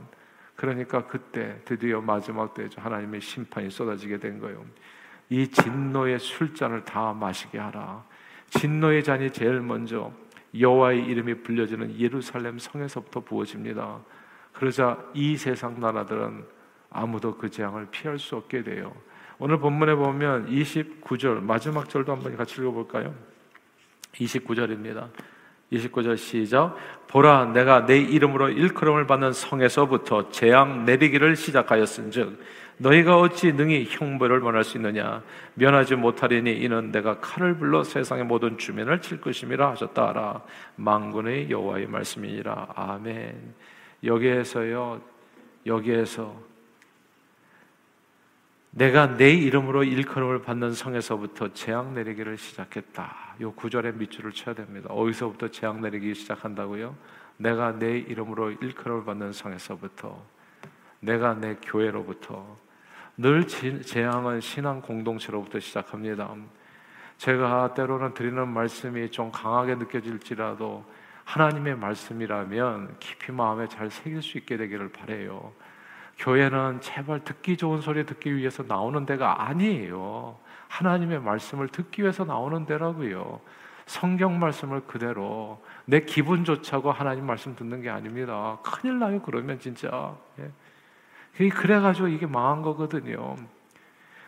그러니까 0.55 1.05
그때 1.07 1.55
드디어 1.65 2.01
마지막 2.01 2.53
때죠. 2.53 2.79
하나님의 2.81 3.21
심판이 3.21 3.71
쏟아지게 3.71 4.19
된 4.19 4.39
거예요. 4.39 4.63
이 5.29 5.47
진노의 5.47 6.19
술잔을 6.19 6.85
다 6.85 7.13
마시게 7.13 7.57
하라. 7.57 8.03
진노의 8.51 9.03
잔이 9.03 9.31
제일 9.31 9.61
먼저 9.61 10.11
여호와의 10.59 11.05
이름이 11.05 11.43
불려지는 11.43 11.99
예루살렘 11.99 12.57
성에서부터 12.57 13.21
부어집니다. 13.21 13.99
그러자 14.53 14.97
이 15.13 15.35
세상 15.35 15.79
나라들은 15.79 16.45
아무도 16.89 17.35
그 17.35 17.49
재앙을 17.49 17.87
피할 17.91 18.17
수 18.17 18.35
없게 18.35 18.63
돼요. 18.63 18.93
오늘 19.37 19.59
본문에 19.59 19.95
보면 19.95 20.49
29절 20.49 21.41
마지막 21.41 21.89
절도 21.89 22.11
한번 22.11 22.37
같이 22.37 22.61
읽어볼까요? 22.61 23.13
29절입니다. 24.13 25.09
29절 25.73 26.17
시작. 26.17 26.75
보라, 27.07 27.45
내가 27.47 27.85
내 27.85 27.97
이름으로 27.97 28.49
일컬음을 28.49 29.07
받는 29.07 29.33
성에서부터 29.33 30.29
재앙 30.29 30.85
내리기를 30.85 31.35
시작하였은즉 31.35 32.39
너희가 32.77 33.19
어찌 33.19 33.53
능히 33.53 33.85
형벌을 33.89 34.41
면할 34.41 34.63
수 34.63 34.77
있느냐? 34.77 35.23
면하지 35.53 35.95
못하리니 35.95 36.51
이는 36.51 36.91
내가 36.91 37.19
칼을 37.19 37.57
불러 37.57 37.83
세상의 37.83 38.25
모든 38.25 38.57
주민을 38.57 39.01
칠 39.01 39.21
것임이라 39.21 39.71
하셨다 39.71 40.09
하라. 40.09 40.41
망군의 40.75 41.49
여호와의 41.49 41.87
말씀이니라. 41.87 42.73
아멘. 42.75 43.53
여기에서요. 44.03 45.01
여기에서 45.65 46.35
내가 48.71 49.15
내 49.15 49.31
이름으로 49.31 49.85
일컬음을 49.85 50.41
받는 50.41 50.73
성에서부터 50.73 51.53
재앙 51.53 51.93
내리기를 51.93 52.37
시작했다. 52.37 53.35
요 53.39 53.53
구절에 53.53 53.93
밑줄을 53.93 54.33
쳐야 54.33 54.53
됩니다. 54.53 54.89
어디서부터 54.89 55.47
재앙 55.47 55.79
내리기 55.79 56.13
시작한다고요? 56.13 56.93
내가 57.37 57.71
내 57.79 57.97
이름으로 57.97 58.51
일컬음을 58.51 59.05
받는 59.05 59.31
성에서부터 59.31 60.21
내가 60.99 61.35
내 61.35 61.55
교회로부터 61.63 62.57
늘 63.17 63.47
재앙은 63.47 64.41
신앙 64.41 64.81
공동체로부터 64.81 65.59
시작합니다. 65.59 66.33
제가 67.17 67.73
때로는 67.73 68.13
드리는 68.13 68.45
말씀이 68.47 69.09
좀 69.09 69.31
강하게 69.31 69.75
느껴질지라도 69.75 70.83
하나님의 71.23 71.77
말씀이라면 71.77 72.97
깊이 72.99 73.31
마음에 73.31 73.67
잘 73.69 73.89
새길 73.89 74.21
수 74.21 74.37
있게 74.37 74.57
되기를 74.57 74.89
바래요. 74.89 75.53
교회는 76.17 76.81
제발 76.81 77.23
듣기 77.23 77.55
좋은 77.55 77.79
소리 77.79 78.05
듣기 78.05 78.35
위해서 78.35 78.63
나오는 78.63 79.05
데가 79.05 79.47
아니에요. 79.47 80.37
하나님의 80.67 81.21
말씀을 81.21 81.69
듣기 81.69 82.01
위해서 82.01 82.25
나오는 82.25 82.65
데라고요. 82.65 83.39
성경 83.85 84.39
말씀을 84.39 84.81
그대로 84.81 85.63
내 85.85 86.01
기분 86.01 86.43
좋자고 86.43 86.91
하나님 86.91 87.25
말씀 87.25 87.55
듣는 87.55 87.81
게 87.81 87.89
아닙니다. 87.89 88.57
큰일 88.61 88.99
나요. 88.99 89.21
그러면 89.21 89.59
진짜. 89.59 90.15
예. 90.39 90.51
그래가지고 91.37 92.07
이게 92.07 92.25
망한 92.25 92.61
거거든요. 92.61 93.35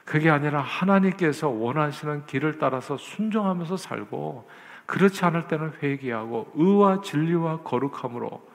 그게 0.06 0.30
아니라 0.30 0.62
하나님께서 0.62 1.50
원하시는 1.50 2.26
길을 2.26 2.60
따라서 2.60 2.98
순종하면서 2.98 3.78
살고 3.78 4.50
그렇지 4.86 5.26
않을 5.26 5.48
때는 5.48 5.74
회개하고 5.84 6.54
의와 6.56 7.02
진리와 7.02 7.62
거룩함으로 7.64 8.48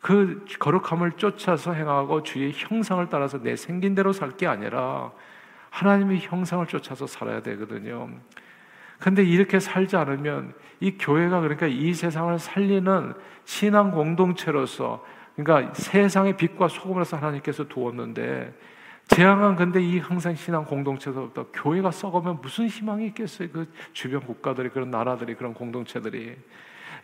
그 0.00 0.44
거룩함을 0.60 1.12
쫓아서 1.12 1.72
행하고 1.72 2.22
주의 2.22 2.52
형상을 2.54 3.08
따라서 3.08 3.42
내 3.42 3.56
생긴 3.56 3.94
대로 3.94 4.12
살 4.12 4.36
게 4.36 4.46
아니라 4.46 5.10
하나님의 5.70 6.20
형상을 6.20 6.64
쫓아서 6.66 7.06
살아야 7.06 7.42
되거든요. 7.42 8.08
근데 9.00 9.24
이렇게 9.24 9.58
살지 9.58 9.96
않으면 9.96 10.54
이 10.78 10.96
교회가 10.96 11.40
그러니까 11.40 11.66
이 11.66 11.92
세상을 11.92 12.38
살리는 12.38 13.14
신앙 13.44 13.90
공동체로서 13.90 15.04
그러니까 15.36 15.74
세상의 15.74 16.36
빛과 16.36 16.68
소금으로서 16.68 17.16
하나님께서 17.16 17.64
두었는데 17.64 18.52
재앙은 19.08 19.56
근데 19.56 19.82
이 19.82 19.98
항상 19.98 20.34
신앙 20.34 20.64
공동체서부터 20.64 21.46
교회가 21.52 21.90
썩으면 21.90 22.40
무슨 22.40 22.66
희망이 22.68 23.06
있겠어요? 23.08 23.48
그 23.52 23.70
주변 23.92 24.20
국가들이 24.20 24.70
그런 24.70 24.90
나라들이 24.90 25.34
그런 25.34 25.52
공동체들이 25.52 26.36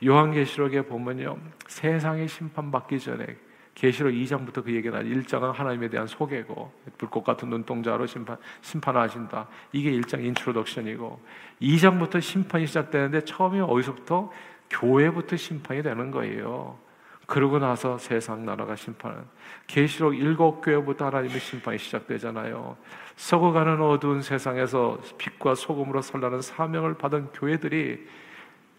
요한계시록에 0.05 0.83
보면요 0.83 1.37
세상의 1.69 2.29
심판 2.29 2.71
받기 2.71 3.01
전에 3.01 3.37
계시록 3.75 4.13
2장부터 4.13 4.65
그 4.65 4.75
얘기가 4.75 4.99
나 4.99 5.05
1장은 5.05 5.53
하나님에 5.53 5.89
대한 5.89 6.07
소개고 6.07 6.73
불꽃 6.99 7.23
같은 7.23 7.49
눈동자로 7.49 8.07
심판 8.07 8.37
심판하신다. 8.61 9.49
이게 9.73 9.91
1장 9.93 10.25
introduction이고 10.25 11.21
2장부터 11.63 12.21
심판이 12.21 12.67
시작되는데 12.67 13.25
처음에 13.25 13.61
어디서부터 13.61 14.31
교회부터 14.69 15.37
심판이 15.37 15.83
되는 15.83 16.11
거예요. 16.11 16.79
그러고 17.31 17.61
나서 17.61 17.97
세상 17.97 18.45
나라가 18.45 18.75
심판은 18.75 19.23
계시록 19.69 20.17
일곱 20.17 20.63
교회부터 20.63 21.07
하나님의 21.07 21.39
심판이 21.39 21.79
시작되잖아요. 21.79 22.77
썩어가는 23.15 23.81
어두운 23.81 24.21
세상에서 24.21 24.99
빛과 25.17 25.55
소금으로 25.55 26.03
서라는 26.03 26.43
사명을 26.43 26.95
받은 26.95 27.29
교회들이 27.29 28.05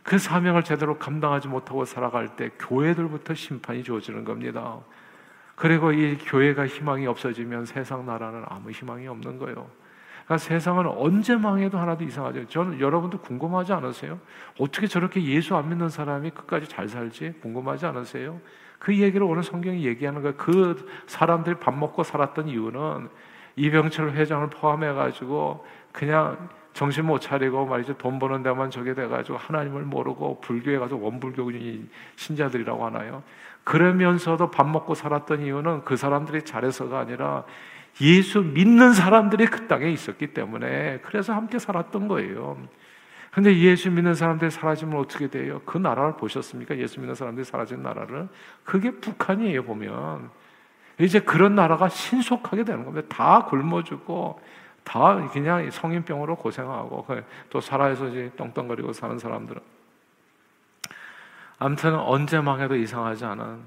그 0.04 0.18
사명을 0.18 0.66
제대로 0.66 0.98
감당하지 0.98 1.48
못하고 1.48 1.86
살아갈 1.86 2.36
때 2.36 2.50
교회들부터 2.60 3.36
심판이 3.36 3.84
주어지는 3.84 4.26
겁니다. 4.26 4.80
그리고 5.56 5.94
이 5.94 6.18
교회가 6.18 6.68
희망이 6.68 7.08
없어지면 7.08 7.66
세상 7.66 8.06
나라는 8.06 8.44
아무 8.50 8.72
희망이 8.72 9.08
없는 9.08 9.40
거예요. 9.40 9.70
그러니까 10.26 10.38
세상은 10.38 10.88
언제 10.88 11.36
망해도 11.36 11.78
하나도 11.78 12.04
이상하죠. 12.04 12.48
저는 12.48 12.80
여러분도 12.80 13.20
궁금하지 13.20 13.74
않으세요? 13.74 14.20
어떻게 14.60 14.88
저렇게 14.88 15.24
예수 15.24 15.56
안 15.56 15.70
믿는 15.70 15.90
사람이 15.90 16.32
끝까지 16.32 16.68
잘 16.68 16.88
살지? 16.88 17.36
궁금하지 17.42 17.86
않으세요? 17.86 18.40
그 18.80 18.98
얘기를 18.98 19.26
오늘 19.26 19.44
성경이 19.44 19.86
얘기하는 19.86 20.22
거예요. 20.22 20.36
그 20.38 20.88
사람들이 21.06 21.58
밥 21.60 21.78
먹고 21.78 22.04
살았던 22.04 22.48
이유는 22.48 23.10
이병철 23.56 24.12
회장을 24.12 24.50
포함해 24.50 24.94
가지고 24.94 25.66
그냥 25.92 26.50
정신 26.74 27.06
못 27.06 27.20
차리고 27.20 27.66
말이죠. 27.66 27.98
돈 27.98 28.18
버는 28.18 28.44
데만 28.44 28.70
저게 28.70 28.94
돼가지고 28.94 29.38
하나님을 29.38 29.84
모르고 29.84 30.40
불교에 30.42 30.78
가서 30.78 30.96
원불교인 30.96 31.90
신자들이라고 32.16 32.86
하나요? 32.86 33.24
그러면서도 33.64 34.50
밥 34.52 34.68
먹고 34.68 34.96
살았던 34.96 35.42
이유는 35.42 35.84
그 35.84 35.96
사람들이 35.96 36.44
잘해서가 36.44 37.00
아니라 37.00 37.44
예수 38.00 38.42
믿는 38.42 38.94
사람들이 38.94 39.48
그 39.48 39.68
땅에 39.68 39.90
있었기 39.92 40.28
때문에 40.34 41.00
그래서 41.04 41.34
함께 41.34 41.60
살았던 41.60 42.08
거예요. 42.08 42.58
근데 43.32 43.58
예수 43.58 43.90
믿는 43.90 44.14
사람들이 44.14 44.52
사라지면 44.52 45.00
어떻게 45.00 45.28
돼요? 45.28 45.62
그 45.66 45.78
나라를 45.78 46.18
보셨습니까? 46.18 46.78
예수 46.78 47.00
믿는 47.00 47.16
사람들이 47.16 47.46
사라진 47.46 47.82
나라를. 47.82 48.28
그게 48.64 48.92
북한이에요, 48.92 49.64
보면. 49.64 50.30
이제 51.00 51.20
그런 51.20 51.56
나라가 51.56 51.88
신속하게 51.88 52.66
되는 52.66 52.84
겁니다. 52.84 53.08
다 53.10 53.46
굶어 53.46 53.84
죽고, 53.84 54.42
다 54.84 55.16
그냥 55.30 55.70
성인병으로 55.72 56.36
고생하고, 56.36 57.06
그또 57.06 57.62
살아서 57.62 58.10
이제 58.10 58.32
떵떵거리고 58.36 58.92
사는 58.92 59.18
사람들은. 59.18 59.62
아무튼 61.58 61.96
언제 61.96 62.42
망해도 62.42 62.76
이상하지 62.76 63.24
않은 63.24 63.60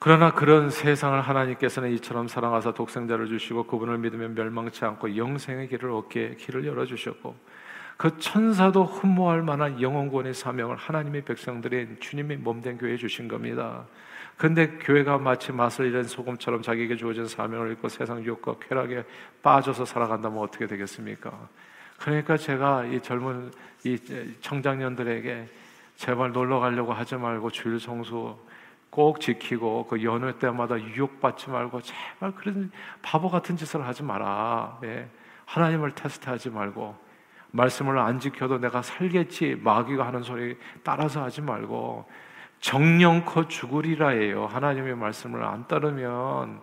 그러나 0.00 0.32
그런 0.32 0.70
세상을 0.70 1.20
하나님께서는 1.20 1.90
이처럼 1.94 2.28
사랑하사 2.28 2.72
독생자를 2.72 3.26
주시고 3.26 3.64
그분을 3.64 3.98
믿으면 3.98 4.34
멸망치 4.34 4.84
않고 4.84 5.16
영생의 5.16 5.68
길을 5.68 5.90
얻게 5.90 6.36
길을 6.36 6.64
열어 6.66 6.86
주셨고 6.86 7.34
그 7.96 8.16
천사도 8.18 8.84
흠모할 8.84 9.42
만한 9.42 9.82
영원권의 9.82 10.32
사명을 10.32 10.76
하나님의 10.76 11.22
백성들인 11.22 11.96
주님의 11.98 12.36
몸된 12.36 12.78
교회에 12.78 12.96
주신 12.96 13.26
겁니다. 13.26 13.86
근데 14.36 14.68
교회가 14.68 15.18
마치 15.18 15.50
맛을 15.50 15.86
잃은 15.86 16.04
소금처럼 16.04 16.62
자기에게 16.62 16.94
주어진 16.94 17.26
사명을 17.26 17.70
잃고 17.70 17.88
세상 17.88 18.22
유혹과 18.22 18.54
쾌락에 18.60 19.02
빠져서 19.42 19.84
살아간다면 19.84 20.38
어떻게 20.38 20.68
되겠습니까? 20.68 21.48
그러니까 21.98 22.36
제가 22.36 22.84
이 22.84 23.00
젊은 23.00 23.50
이 23.82 23.98
청장년들에게 24.42 25.48
제발 25.96 26.30
놀러 26.30 26.60
가려고 26.60 26.92
하지 26.92 27.16
말고 27.16 27.50
주일 27.50 27.80
성수 27.80 28.38
꼭 28.90 29.20
지키고 29.20 29.86
그 29.86 30.02
연회 30.02 30.38
때마다 30.38 30.80
유혹받지 30.80 31.50
말고 31.50 31.82
제발 31.82 32.32
그런 32.34 32.70
바보 33.02 33.28
같은 33.28 33.56
짓을 33.56 33.86
하지 33.86 34.02
마라. 34.02 34.78
예. 34.84 35.08
하나님을 35.46 35.92
테스트하지 35.92 36.50
말고 36.50 36.96
말씀을 37.50 37.98
안 37.98 38.20
지켜도 38.20 38.58
내가 38.58 38.82
살겠지 38.82 39.60
마귀가 39.62 40.06
하는 40.06 40.22
소리 40.22 40.58
따라서 40.82 41.22
하지 41.22 41.40
말고 41.40 42.06
정령코 42.60 43.48
죽으리라예요. 43.48 44.46
하나님의 44.46 44.96
말씀을 44.96 45.44
안 45.44 45.66
따르면 45.66 46.60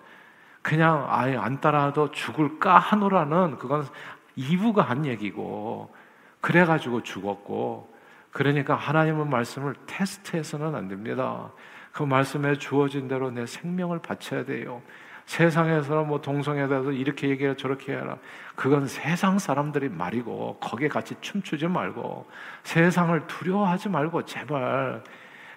그냥 0.61 1.05
아예 1.09 1.37
안 1.37 1.61
따라도 1.61 2.11
죽을까 2.11 2.77
하노라는 2.79 3.57
그건 3.57 3.87
이부가 4.35 4.81
한 4.81 5.05
얘기고 5.05 5.93
그래가지고 6.41 7.03
죽었고 7.03 7.93
그러니까 8.31 8.75
하나님의 8.75 9.27
말씀을 9.27 9.75
테스트해서는 9.87 10.75
안 10.75 10.87
됩니다. 10.87 11.51
그 11.95 12.03
말씀에 12.03 12.57
주어진 12.57 13.07
대로 13.07 13.31
내 13.31 13.45
생명을 13.45 13.99
바쳐야 13.99 14.43
돼요. 14.43 14.81
세상에서 15.27 16.03
뭐 16.03 16.19
대해서 16.67 16.91
이렇게 16.91 17.29
얘기해 17.29 17.55
저렇게 17.55 17.93
해라. 17.93 18.17
그건 18.53 18.85
세상 18.85 19.39
사람들이 19.39 19.87
말이고 19.87 20.57
거기에 20.59 20.89
같이 20.89 21.15
춤추지 21.21 21.67
말고 21.67 22.27
세상을 22.63 23.27
두려워하지 23.27 23.87
말고 23.87 24.25
제발 24.25 25.03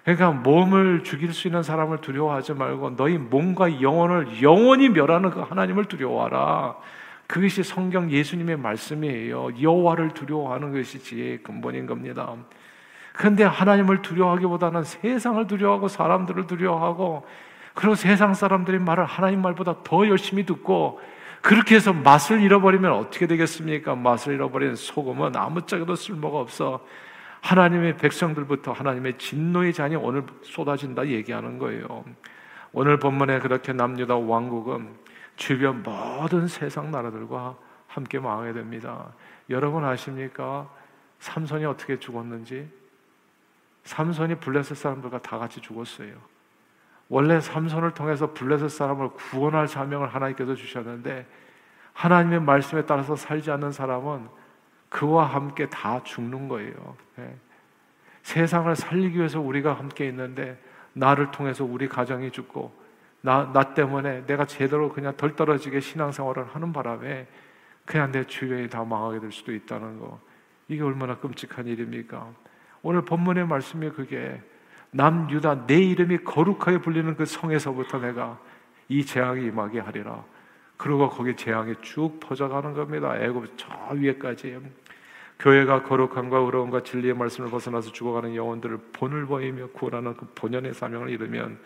그러니까 0.05 0.31
몸을 0.31 1.03
죽일 1.03 1.33
수 1.33 1.49
있는 1.49 1.61
사람을 1.61 1.99
두려워하지 1.99 2.53
말고 2.53 2.95
너희 2.95 3.17
몸과 3.17 3.81
영혼을 3.81 4.41
영원히 4.41 4.87
멸하는 4.87 5.31
그 5.31 5.41
하나님을 5.41 5.85
두려워하라. 5.85 6.77
그것이 7.27 7.63
성경 7.63 8.09
예수님의 8.09 8.55
말씀이에요. 8.55 9.61
여호와를 9.61 10.13
두려워하는 10.13 10.71
것이지 10.71 11.41
근본인 11.43 11.85
겁니다. 11.85 12.33
그런데 13.19 13.43
하나님을 13.43 14.01
두려워하기보다는 14.01 14.85
세상을 14.85 15.45
두려워하고 15.45 15.89
사람들을 15.89 16.47
두려워하고 16.47 17.27
그리고 17.73 17.95
세상 17.95 18.33
사람들이 18.33 18.79
말을 18.79 19.03
하나님 19.03 19.41
말보다 19.41 19.83
더 19.83 20.07
열심히 20.07 20.45
듣고 20.45 21.01
그렇게 21.41 21.75
해서 21.75 21.91
맛을 21.91 22.39
잃어버리면 22.41 22.93
어떻게 22.93 23.27
되겠습니까? 23.27 23.95
맛을 23.95 24.35
잃어버린 24.35 24.75
소금은 24.75 25.35
아무짝에도 25.35 25.95
쓸모가 25.97 26.39
없어. 26.39 26.79
하나님의 27.41 27.97
백성들부터 27.97 28.71
하나님의 28.71 29.17
진노의 29.17 29.73
잔이 29.73 29.97
오늘 29.97 30.23
쏟아진다 30.41 31.07
얘기하는 31.07 31.59
거예요. 31.59 32.05
오늘 32.71 32.99
본문에 32.99 33.39
그렇게 33.39 33.73
남유다 33.73 34.15
왕국은 34.15 34.95
주변 35.35 35.83
모든 35.83 36.47
세상 36.47 36.89
나라들과 36.89 37.57
함께 37.85 38.17
망하게 38.17 38.53
됩니다. 38.53 39.07
여러분 39.49 39.83
아십니까? 39.83 40.69
삼손이 41.19 41.65
어떻게 41.65 41.99
죽었는지? 41.99 42.78
삼손이 43.89 44.35
블레셋 44.35 44.77
사람들과 44.77 45.19
다 45.23 45.39
같이 45.39 45.59
죽었어요. 45.61 46.13
원래 47.07 47.41
삼손을 47.41 47.95
통해서 47.95 48.35
블레셋 48.35 48.69
사람을 48.69 49.09
구원할 49.09 49.67
사명을 49.67 50.13
하나님께서 50.13 50.53
주셨는데 50.53 51.25
하나님의 51.93 52.39
말씀에 52.41 52.85
따라서 52.85 53.15
살지 53.15 53.49
않는 53.49 53.71
사람은 53.71 54.27
그와 54.89 55.25
함께 55.25 55.67
다 55.69 56.03
죽는 56.03 56.47
거예요. 56.49 56.95
네. 57.15 57.35
세상을 58.21 58.75
살리기 58.75 59.17
위해서 59.17 59.39
우리가 59.41 59.73
함께 59.73 60.07
있는데 60.09 60.61
나를 60.93 61.31
통해서 61.31 61.65
우리 61.65 61.89
가정이 61.89 62.29
죽고 62.29 62.71
나, 63.21 63.51
나 63.51 63.73
때문에 63.73 64.27
내가 64.27 64.45
제대로 64.45 64.93
그냥 64.93 65.17
덜 65.17 65.35
떨어지게 65.35 65.79
신앙생활을 65.79 66.45
하는 66.53 66.71
바람에 66.71 67.25
그냥 67.85 68.11
내 68.11 68.23
주변이 68.23 68.69
다 68.69 68.83
망하게 68.83 69.19
될 69.19 69.31
수도 69.31 69.51
있다는 69.51 69.99
거. 69.99 70.19
이게 70.67 70.83
얼마나 70.83 71.17
끔찍한 71.17 71.65
일입니까? 71.65 72.31
오늘 72.81 73.01
본문의 73.03 73.47
말씀이 73.47 73.89
그게 73.91 74.41
남유다 74.91 75.67
내 75.67 75.75
이름이 75.75 76.19
거룩하게 76.19 76.79
불리는 76.79 77.15
그 77.15 77.25
성에서부터 77.25 77.99
내가 77.99 78.39
이 78.87 79.05
재앙이 79.05 79.45
임하게 79.45 79.79
하리라. 79.79 80.23
그리고 80.77 81.09
거기 81.09 81.35
재앙이 81.35 81.75
쭉 81.81 82.19
퍼져가는 82.19 82.73
겁니다. 82.73 83.15
애굽 83.19 83.53
저 83.57 83.67
위에까지. 83.93 84.57
교회가 85.39 85.83
거룩함과 85.83 86.37
의로움과 86.37 86.83
진리의 86.83 87.13
말씀을 87.13 87.49
벗어나서 87.49 87.91
죽어가는 87.91 88.35
영혼들을 88.35 88.77
본을 88.93 89.25
보이며 89.25 89.67
구원하는 89.67 90.15
그 90.15 90.25
본연의 90.35 90.73
사명을 90.73 91.09
이루면 91.09 91.59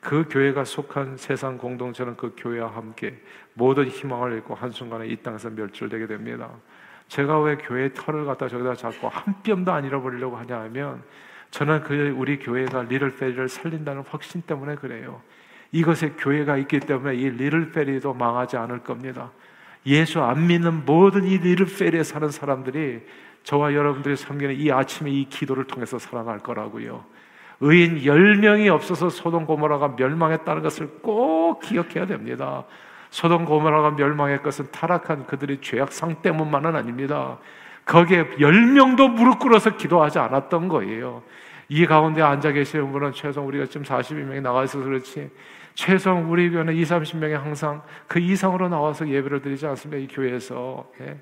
그 0.00 0.24
교회가 0.28 0.64
속한 0.64 1.16
세상 1.16 1.58
공동체는 1.58 2.16
그 2.16 2.34
교회와 2.36 2.74
함께 2.74 3.20
모든 3.54 3.86
희망을 3.86 4.32
잃고 4.32 4.54
한순간에 4.54 5.06
이 5.06 5.16
땅에서 5.16 5.50
멸절되게 5.50 6.06
됩니다. 6.06 6.50
제가 7.10 7.40
왜 7.40 7.56
교회 7.56 7.92
털을 7.92 8.24
갖다 8.24 8.46
저기다 8.46 8.74
잡고 8.76 9.08
한 9.08 9.34
뼘도 9.42 9.72
안 9.72 9.84
잃어버리려고 9.84 10.36
하냐 10.36 10.60
하면 10.60 11.02
저는 11.50 11.82
그 11.82 12.14
우리 12.16 12.38
교회가 12.38 12.82
리를 12.82 13.16
페리를 13.16 13.48
살린다는 13.48 14.04
확신 14.08 14.42
때문에 14.42 14.76
그래요. 14.76 15.20
이것에 15.72 16.10
교회가 16.10 16.56
있기 16.58 16.78
때문에 16.78 17.16
이 17.16 17.28
리를 17.30 17.72
페리도 17.72 18.14
망하지 18.14 18.56
않을 18.58 18.84
겁니다. 18.84 19.32
예수 19.86 20.20
안 20.22 20.46
믿는 20.46 20.84
모든 20.84 21.24
이 21.24 21.38
리를 21.38 21.66
페리에 21.66 22.04
사는 22.04 22.28
사람들이 22.30 23.00
저와 23.42 23.74
여러분들이 23.74 24.14
섬기는 24.14 24.54
이 24.54 24.70
아침에 24.70 25.10
이 25.10 25.24
기도를 25.28 25.64
통해서 25.64 25.98
살아날 25.98 26.38
거라고요. 26.38 27.04
의인 27.58 27.98
10명이 28.02 28.72
없어서 28.72 29.10
소돔 29.10 29.46
고모라가 29.46 29.96
멸망했다는 29.98 30.62
것을 30.62 30.86
꼭 31.02 31.58
기억해야 31.60 32.06
됩니다. 32.06 32.64
소돔 33.10 33.44
고모라가 33.44 33.90
멸망의 33.92 34.42
것은 34.42 34.70
타락한 34.70 35.26
그들의 35.26 35.60
죄악상 35.60 36.22
때문만은 36.22 36.76
아닙니다. 36.76 37.38
거기에 37.84 38.24
열 38.40 38.66
명도 38.66 39.08
무릎 39.08 39.40
꿇어서 39.40 39.76
기도하지 39.76 40.18
않았던 40.20 40.68
거예요. 40.68 41.22
이 41.68 41.86
가운데 41.86 42.22
앉아 42.22 42.52
계시는 42.52 42.92
분은 42.92 43.12
최소 43.12 43.42
우리가 43.42 43.66
지금 43.66 43.82
42명이 43.82 44.42
나와 44.42 44.64
있어서 44.64 44.84
그렇지 44.84 45.30
최소 45.74 46.12
우리 46.12 46.50
교회는 46.50 46.74
2, 46.74 46.82
30명이 46.82 47.32
항상 47.32 47.82
그 48.06 48.18
이상으로 48.18 48.68
나와서 48.68 49.08
예배를 49.08 49.40
드리지 49.40 49.66
않습니까? 49.66 50.02
이 50.02 50.06
교회에서. 50.08 50.90
예. 51.00 51.16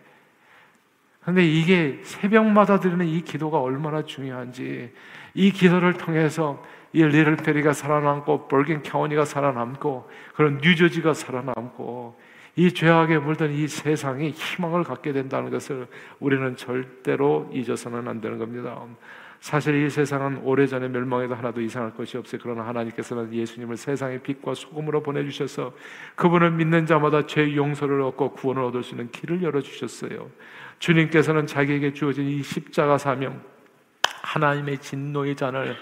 근데 1.24 1.44
이게 1.44 2.00
새벽마다 2.02 2.80
드리는 2.80 3.04
이 3.06 3.20
기도가 3.20 3.60
얼마나 3.60 4.02
중요한지 4.02 4.92
이 5.34 5.52
기도를 5.52 5.92
통해서 5.94 6.62
이 6.92 7.04
리를 7.04 7.36
페리가 7.36 7.72
살아남고 7.72 8.48
볼긴 8.48 8.82
캐원이가 8.82 9.24
살아남고 9.24 10.08
그런 10.34 10.58
뉴저지가 10.62 11.14
살아남고 11.14 12.18
이 12.56 12.72
죄악에 12.72 13.18
물든 13.18 13.52
이 13.52 13.68
세상이 13.68 14.30
희망을 14.30 14.82
갖게 14.82 15.12
된다는 15.12 15.50
것을 15.50 15.86
우리는 16.18 16.56
절대로 16.56 17.48
잊어서는 17.52 18.08
안 18.08 18.20
되는 18.20 18.38
겁니다. 18.38 18.82
사실 19.40 19.86
이 19.86 19.88
세상은 19.88 20.38
오래전에 20.38 20.88
멸망해도 20.88 21.34
하나도 21.34 21.60
이상할 21.60 21.94
것이 21.94 22.16
없어요. 22.16 22.40
그러나 22.42 22.66
하나님께서는 22.66 23.32
예수님을 23.32 23.76
세상의 23.76 24.20
빛과 24.22 24.54
소금으로 24.54 25.02
보내주셔서 25.02 25.72
그분을 26.16 26.50
믿는 26.50 26.86
자마다 26.86 27.26
죄 27.26 27.54
용서를 27.54 28.00
얻고 28.00 28.32
구원을 28.32 28.64
얻을 28.64 28.82
수 28.82 28.94
있는 28.94 29.10
길을 29.12 29.42
열어주셨어요. 29.42 30.28
주님께서는 30.80 31.46
자기에게 31.46 31.92
주어진 31.92 32.26
이 32.26 32.42
십자가 32.42 32.98
사명, 32.98 33.40
하나님의 34.22 34.78
진노의 34.78 35.36
잔을 35.36 35.76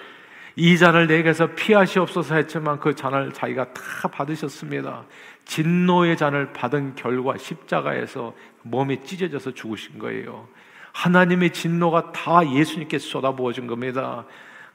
이 0.59 0.79
잔을 0.79 1.07
내게서 1.07 1.49
피하시옵소서 1.55 2.35
했지만 2.35 2.81
그 2.81 2.95
잔을 2.95 3.31
자기가 3.33 3.75
다 3.75 4.09
받으셨습니다. 4.09 5.05
진노의 5.45 6.17
잔을 6.17 6.55
받은 6.55 6.95
결과 6.95 7.37
십자가에서 7.37 8.35
몸이 8.63 9.05
찢어져서 9.05 9.53
죽으신 9.53 9.99
거예요. 9.99 10.49
하나님의 10.93 11.51
진노가 11.53 12.13
다 12.13 12.41
예수님께 12.51 12.99
쏟아부어진 12.99 13.67
겁니다. 13.67 14.25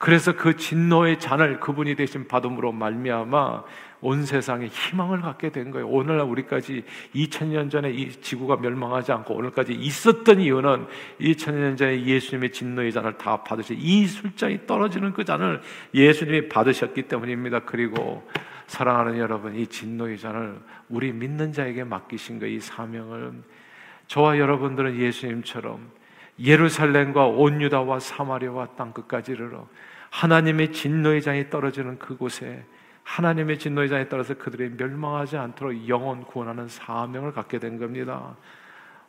그래서 0.01 0.35
그 0.35 0.55
진노의 0.55 1.19
잔을 1.19 1.59
그분이 1.59 1.93
대신 1.93 2.27
받음으로 2.27 2.71
말미암아 2.71 3.63
온 4.01 4.25
세상에 4.25 4.65
희망을 4.65 5.21
갖게 5.21 5.51
된 5.51 5.69
거예요. 5.69 5.87
오늘날 5.87 6.25
우리까지 6.25 6.83
2000년 7.13 7.69
전에 7.69 7.91
이 7.91 8.09
지구가 8.09 8.55
멸망하지 8.55 9.11
않고 9.11 9.35
오늘까지 9.35 9.73
있었던 9.73 10.41
이유는 10.41 10.87
2000년 11.19 11.77
전에 11.77 12.03
예수님의 12.03 12.51
진노의 12.51 12.91
잔을 12.91 13.15
다 13.19 13.43
받으시 13.43 13.75
이 13.75 14.07
술잔이 14.07 14.65
떨어지는 14.65 15.13
그 15.13 15.23
잔을 15.23 15.61
예수님이 15.93 16.49
받으셨기 16.49 17.03
때문입니다. 17.03 17.59
그리고 17.59 18.27
사랑하는 18.65 19.19
여러분, 19.19 19.55
이 19.55 19.67
진노의 19.67 20.17
잔을 20.17 20.57
우리 20.89 21.11
믿는 21.13 21.53
자에게 21.53 21.83
맡기신 21.83 22.39
거이 22.39 22.59
사명을 22.59 23.33
저와 24.07 24.39
여러분들은 24.39 24.97
예수님처럼 24.97 26.00
예루살렘과 26.39 27.27
온 27.27 27.61
유다와 27.61 27.99
사마리아와 27.99 28.67
땅 28.77 28.93
끝까지 28.93 29.33
이르러 29.33 29.67
하나님의 30.09 30.71
진노의 30.71 31.21
장이 31.21 31.49
떨어지는 31.49 31.99
그곳에 31.99 32.65
하나님의 33.03 33.59
진노의 33.59 33.89
장에 33.89 34.07
따라서 34.07 34.33
그들이 34.35 34.69
멸망하지 34.77 35.37
않도록 35.37 35.87
영원 35.87 36.23
구원하는 36.23 36.67
사명을 36.67 37.33
갖게 37.33 37.59
된 37.59 37.77
겁니다. 37.79 38.35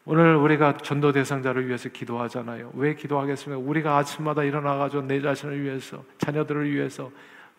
오늘 0.05 0.35
우리가 0.35 0.79
전도 0.79 1.13
대상자를 1.13 1.69
위해서 1.69 1.89
기도하잖아요. 1.89 2.73
왜 2.75 2.95
기도하겠습니까? 2.95 3.63
우리가 3.65 3.99
아침마다 3.99 4.43
일어나가지고 4.43 5.05
내 5.05 5.21
자신을 5.21 5.63
위해서, 5.63 6.03
자녀들을 6.19 6.69
위해서, 6.73 7.13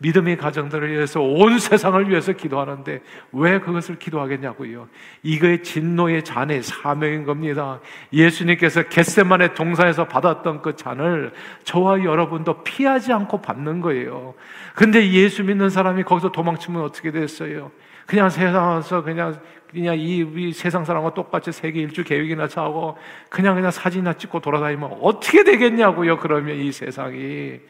믿음의 0.04 0.36
가정들을 0.36 0.92
위해서 0.92 1.22
온 1.22 1.58
세상을 1.58 2.10
위해서 2.10 2.32
기도하는데 2.32 3.00
왜 3.32 3.58
그것을 3.58 3.98
기도하겠냐고요. 3.98 4.86
이거의 5.22 5.62
진노의 5.62 6.24
잔의 6.24 6.62
사명인 6.62 7.24
겁니다. 7.24 7.80
예수님께서 8.12 8.82
겟세만의 8.82 9.54
동산에서 9.54 10.06
받았던 10.06 10.60
그 10.60 10.76
잔을 10.76 11.32
저와 11.64 12.04
여러분도 12.04 12.64
피하지 12.64 13.14
않고 13.14 13.40
받는 13.40 13.80
거예요. 13.80 14.34
근데 14.74 15.10
예수 15.10 15.42
믿는 15.42 15.70
사람이 15.70 16.02
거기서 16.02 16.32
도망치면 16.32 16.82
어떻게 16.82 17.10
됐어요? 17.10 17.70
그냥 18.04 18.28
세상에서 18.28 19.02
그냥 19.02 19.40
그냥 19.70 19.98
이, 19.98 20.18
이 20.36 20.52
세상 20.52 20.84
사람과 20.84 21.14
똑같이 21.14 21.50
세계 21.50 21.80
일주 21.80 22.04
계획이나 22.04 22.46
짜고 22.46 22.98
그냥 23.30 23.54
그냥 23.54 23.70
사진이나 23.70 24.12
찍고 24.12 24.40
돌아다니면 24.40 24.98
어떻게 25.00 25.42
되겠냐고요. 25.42 26.18
그러면 26.18 26.56
이 26.56 26.70
세상이 26.70 27.60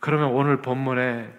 그러면 0.00 0.30
오늘 0.30 0.58
본문에 0.58 1.32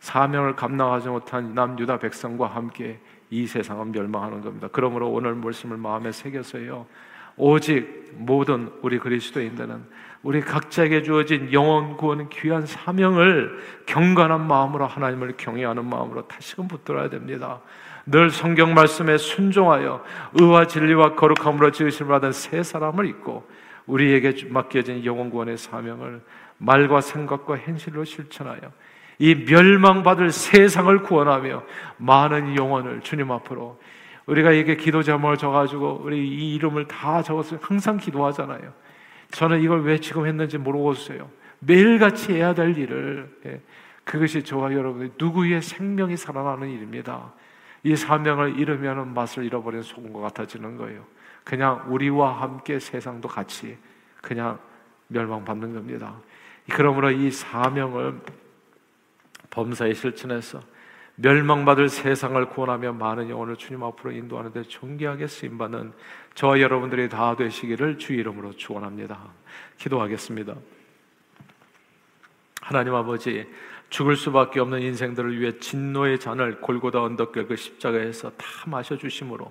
사명을 0.00 0.54
감당하지 0.56 1.08
못한 1.08 1.54
남유다 1.54 1.98
백성과 1.98 2.46
함께 2.46 3.00
이 3.30 3.46
세상은 3.46 3.92
멸망하는 3.92 4.40
겁니다. 4.40 4.68
그러므로 4.70 5.10
오늘 5.10 5.34
말씀을 5.34 5.76
마음에 5.76 6.12
새겨서요. 6.12 6.86
오직 7.36 8.12
모든 8.14 8.70
우리 8.82 8.98
그리스도인들은 8.98 9.84
우리 10.22 10.40
각자에게 10.40 11.02
주어진 11.02 11.52
영원 11.52 11.96
구원 11.96 12.28
귀한 12.30 12.66
사명을 12.66 13.58
경건한 13.86 14.46
마음으로 14.46 14.86
하나님을 14.86 15.34
경외하는 15.36 15.84
마음으로 15.84 16.26
다시금 16.26 16.66
붙들어야 16.66 17.10
됩니다. 17.10 17.60
늘 18.06 18.30
성경 18.30 18.74
말씀에 18.74 19.18
순종하여 19.18 20.02
의와 20.34 20.66
진리와 20.66 21.14
거룩함으로 21.14 21.72
지으심 21.72 22.08
받은 22.08 22.32
새 22.32 22.62
사람을 22.62 23.06
입고 23.06 23.46
우리에게 23.86 24.48
맡겨진 24.48 25.04
영원 25.04 25.30
구원의 25.30 25.58
사명을 25.58 26.22
말과 26.58 27.00
생각과 27.00 27.56
행실로 27.56 28.04
실천하여 28.04 28.60
이 29.18 29.34
멸망받을 29.34 30.30
세상을 30.30 31.02
구원하며 31.02 31.62
많은 31.98 32.56
영혼을 32.56 33.00
주님 33.00 33.30
앞으로 33.30 33.80
우리가 34.26 34.52
이게 34.52 34.76
기도 34.76 35.02
제목을 35.02 35.36
적어가지고 35.36 36.00
우리 36.02 36.28
이 36.28 36.54
이름을 36.54 36.88
다 36.88 37.22
적어서 37.22 37.56
항상 37.60 37.96
기도하잖아요. 37.96 38.72
저는 39.30 39.60
이걸 39.62 39.84
왜 39.84 39.98
지금 39.98 40.26
했는지 40.26 40.58
모르겠어요. 40.58 41.30
매일같이 41.60 42.34
해야 42.34 42.52
될 42.54 42.76
일을 42.76 43.38
예, 43.46 43.60
그것이 44.04 44.42
저와 44.42 44.72
여러분 44.72 45.12
누구의 45.18 45.62
생명이 45.62 46.16
살아나는 46.16 46.68
일입니다. 46.68 47.32
이 47.82 47.94
사명을 47.94 48.58
잃으면 48.58 49.14
맛을 49.14 49.44
잃어버린 49.44 49.82
소금과 49.82 50.20
같아지는 50.20 50.76
거예요. 50.76 51.04
그냥 51.44 51.84
우리와 51.86 52.40
함께 52.42 52.80
세상도 52.80 53.28
같이 53.28 53.78
그냥 54.20 54.58
멸망받는 55.08 55.72
겁니다. 55.72 56.16
그러므로 56.72 57.10
이 57.10 57.30
사명을 57.30 58.20
범사에 59.50 59.94
실천해서 59.94 60.60
멸망받을 61.16 61.88
세상을 61.88 62.44
구원하며 62.50 62.92
많은 62.92 63.30
영혼을 63.30 63.56
주님 63.56 63.82
앞으로 63.82 64.12
인도하는데 64.12 64.64
존귀하게 64.64 65.26
쓰임받는 65.26 65.92
저와 66.34 66.60
여러분들이 66.60 67.08
다 67.08 67.34
되시기를 67.36 67.98
주 67.98 68.12
이름으로 68.12 68.52
축원합니다. 68.52 69.18
기도하겠습니다. 69.78 70.54
하나님 72.60 72.94
아버지 72.94 73.46
죽을 73.88 74.16
수밖에 74.16 74.60
없는 74.60 74.82
인생들을 74.82 75.40
위해 75.40 75.58
진노의 75.58 76.18
잔을 76.18 76.60
골고다 76.60 77.00
언덕길 77.02 77.46
그 77.46 77.56
십자가에서 77.56 78.30
다 78.30 78.46
마셔 78.66 78.98
주심으로 78.98 79.50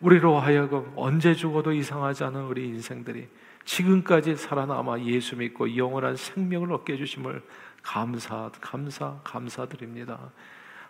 우리로 0.00 0.38
하여금 0.38 0.92
언제 0.94 1.34
죽어도 1.34 1.72
이상하지 1.72 2.24
않은 2.24 2.44
우리 2.44 2.68
인생들이 2.68 3.26
지금까지 3.64 4.36
살아남아 4.36 5.00
예수 5.00 5.36
믿고 5.36 5.76
영원한 5.76 6.16
생명을 6.16 6.72
얻게 6.72 6.94
해주심을 6.94 7.42
감사, 7.82 8.50
감사, 8.60 9.18
감사드립니다. 9.22 10.30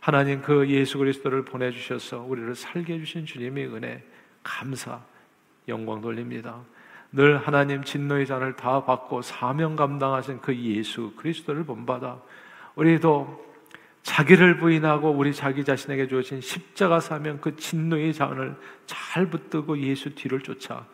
하나님 0.00 0.40
그 0.40 0.66
예수 0.68 0.98
그리스도를 0.98 1.44
보내주셔서 1.44 2.22
우리를 2.22 2.54
살게 2.54 2.94
해주신 2.94 3.26
주님의 3.26 3.66
은혜, 3.74 4.04
감사, 4.42 5.00
영광 5.68 6.00
돌립니다. 6.00 6.62
늘 7.12 7.38
하나님 7.38 7.82
진노의 7.82 8.26
잔을 8.26 8.54
다 8.54 8.84
받고 8.84 9.22
사명 9.22 9.76
감당하신 9.76 10.40
그 10.40 10.56
예수 10.56 11.12
그리스도를 11.16 11.64
본받아 11.64 12.20
우리도 12.76 13.50
자기를 14.02 14.58
부인하고 14.58 15.10
우리 15.10 15.34
자기 15.34 15.64
자신에게 15.64 16.08
주어진 16.08 16.40
십자가 16.40 17.00
사명 17.00 17.38
그 17.38 17.56
진노의 17.56 18.14
잔을 18.14 18.56
잘 18.86 19.26
붙들고 19.26 19.78
예수 19.80 20.14
뒤를 20.14 20.40
쫓아 20.40 20.86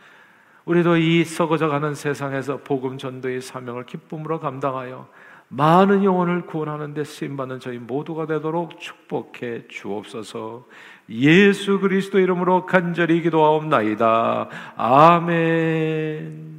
우리도 0.66 0.96
이 0.98 1.24
썩어져 1.24 1.68
가는 1.68 1.94
세상에서 1.94 2.58
복음 2.58 2.98
전도의 2.98 3.40
사명을 3.40 3.86
기쁨으로 3.86 4.40
감당하여 4.40 5.08
많은 5.48 6.02
영혼을 6.02 6.44
구원하는 6.44 6.92
데 6.92 7.04
쓰임 7.04 7.36
받는 7.36 7.60
저희 7.60 7.78
모두가 7.78 8.26
되도록 8.26 8.80
축복해 8.80 9.68
주옵소서 9.68 10.66
예수 11.08 11.78
그리스도 11.78 12.18
이름으로 12.18 12.66
간절히 12.66 13.22
기도하옵나이다. 13.22 14.48
아멘. 14.76 16.55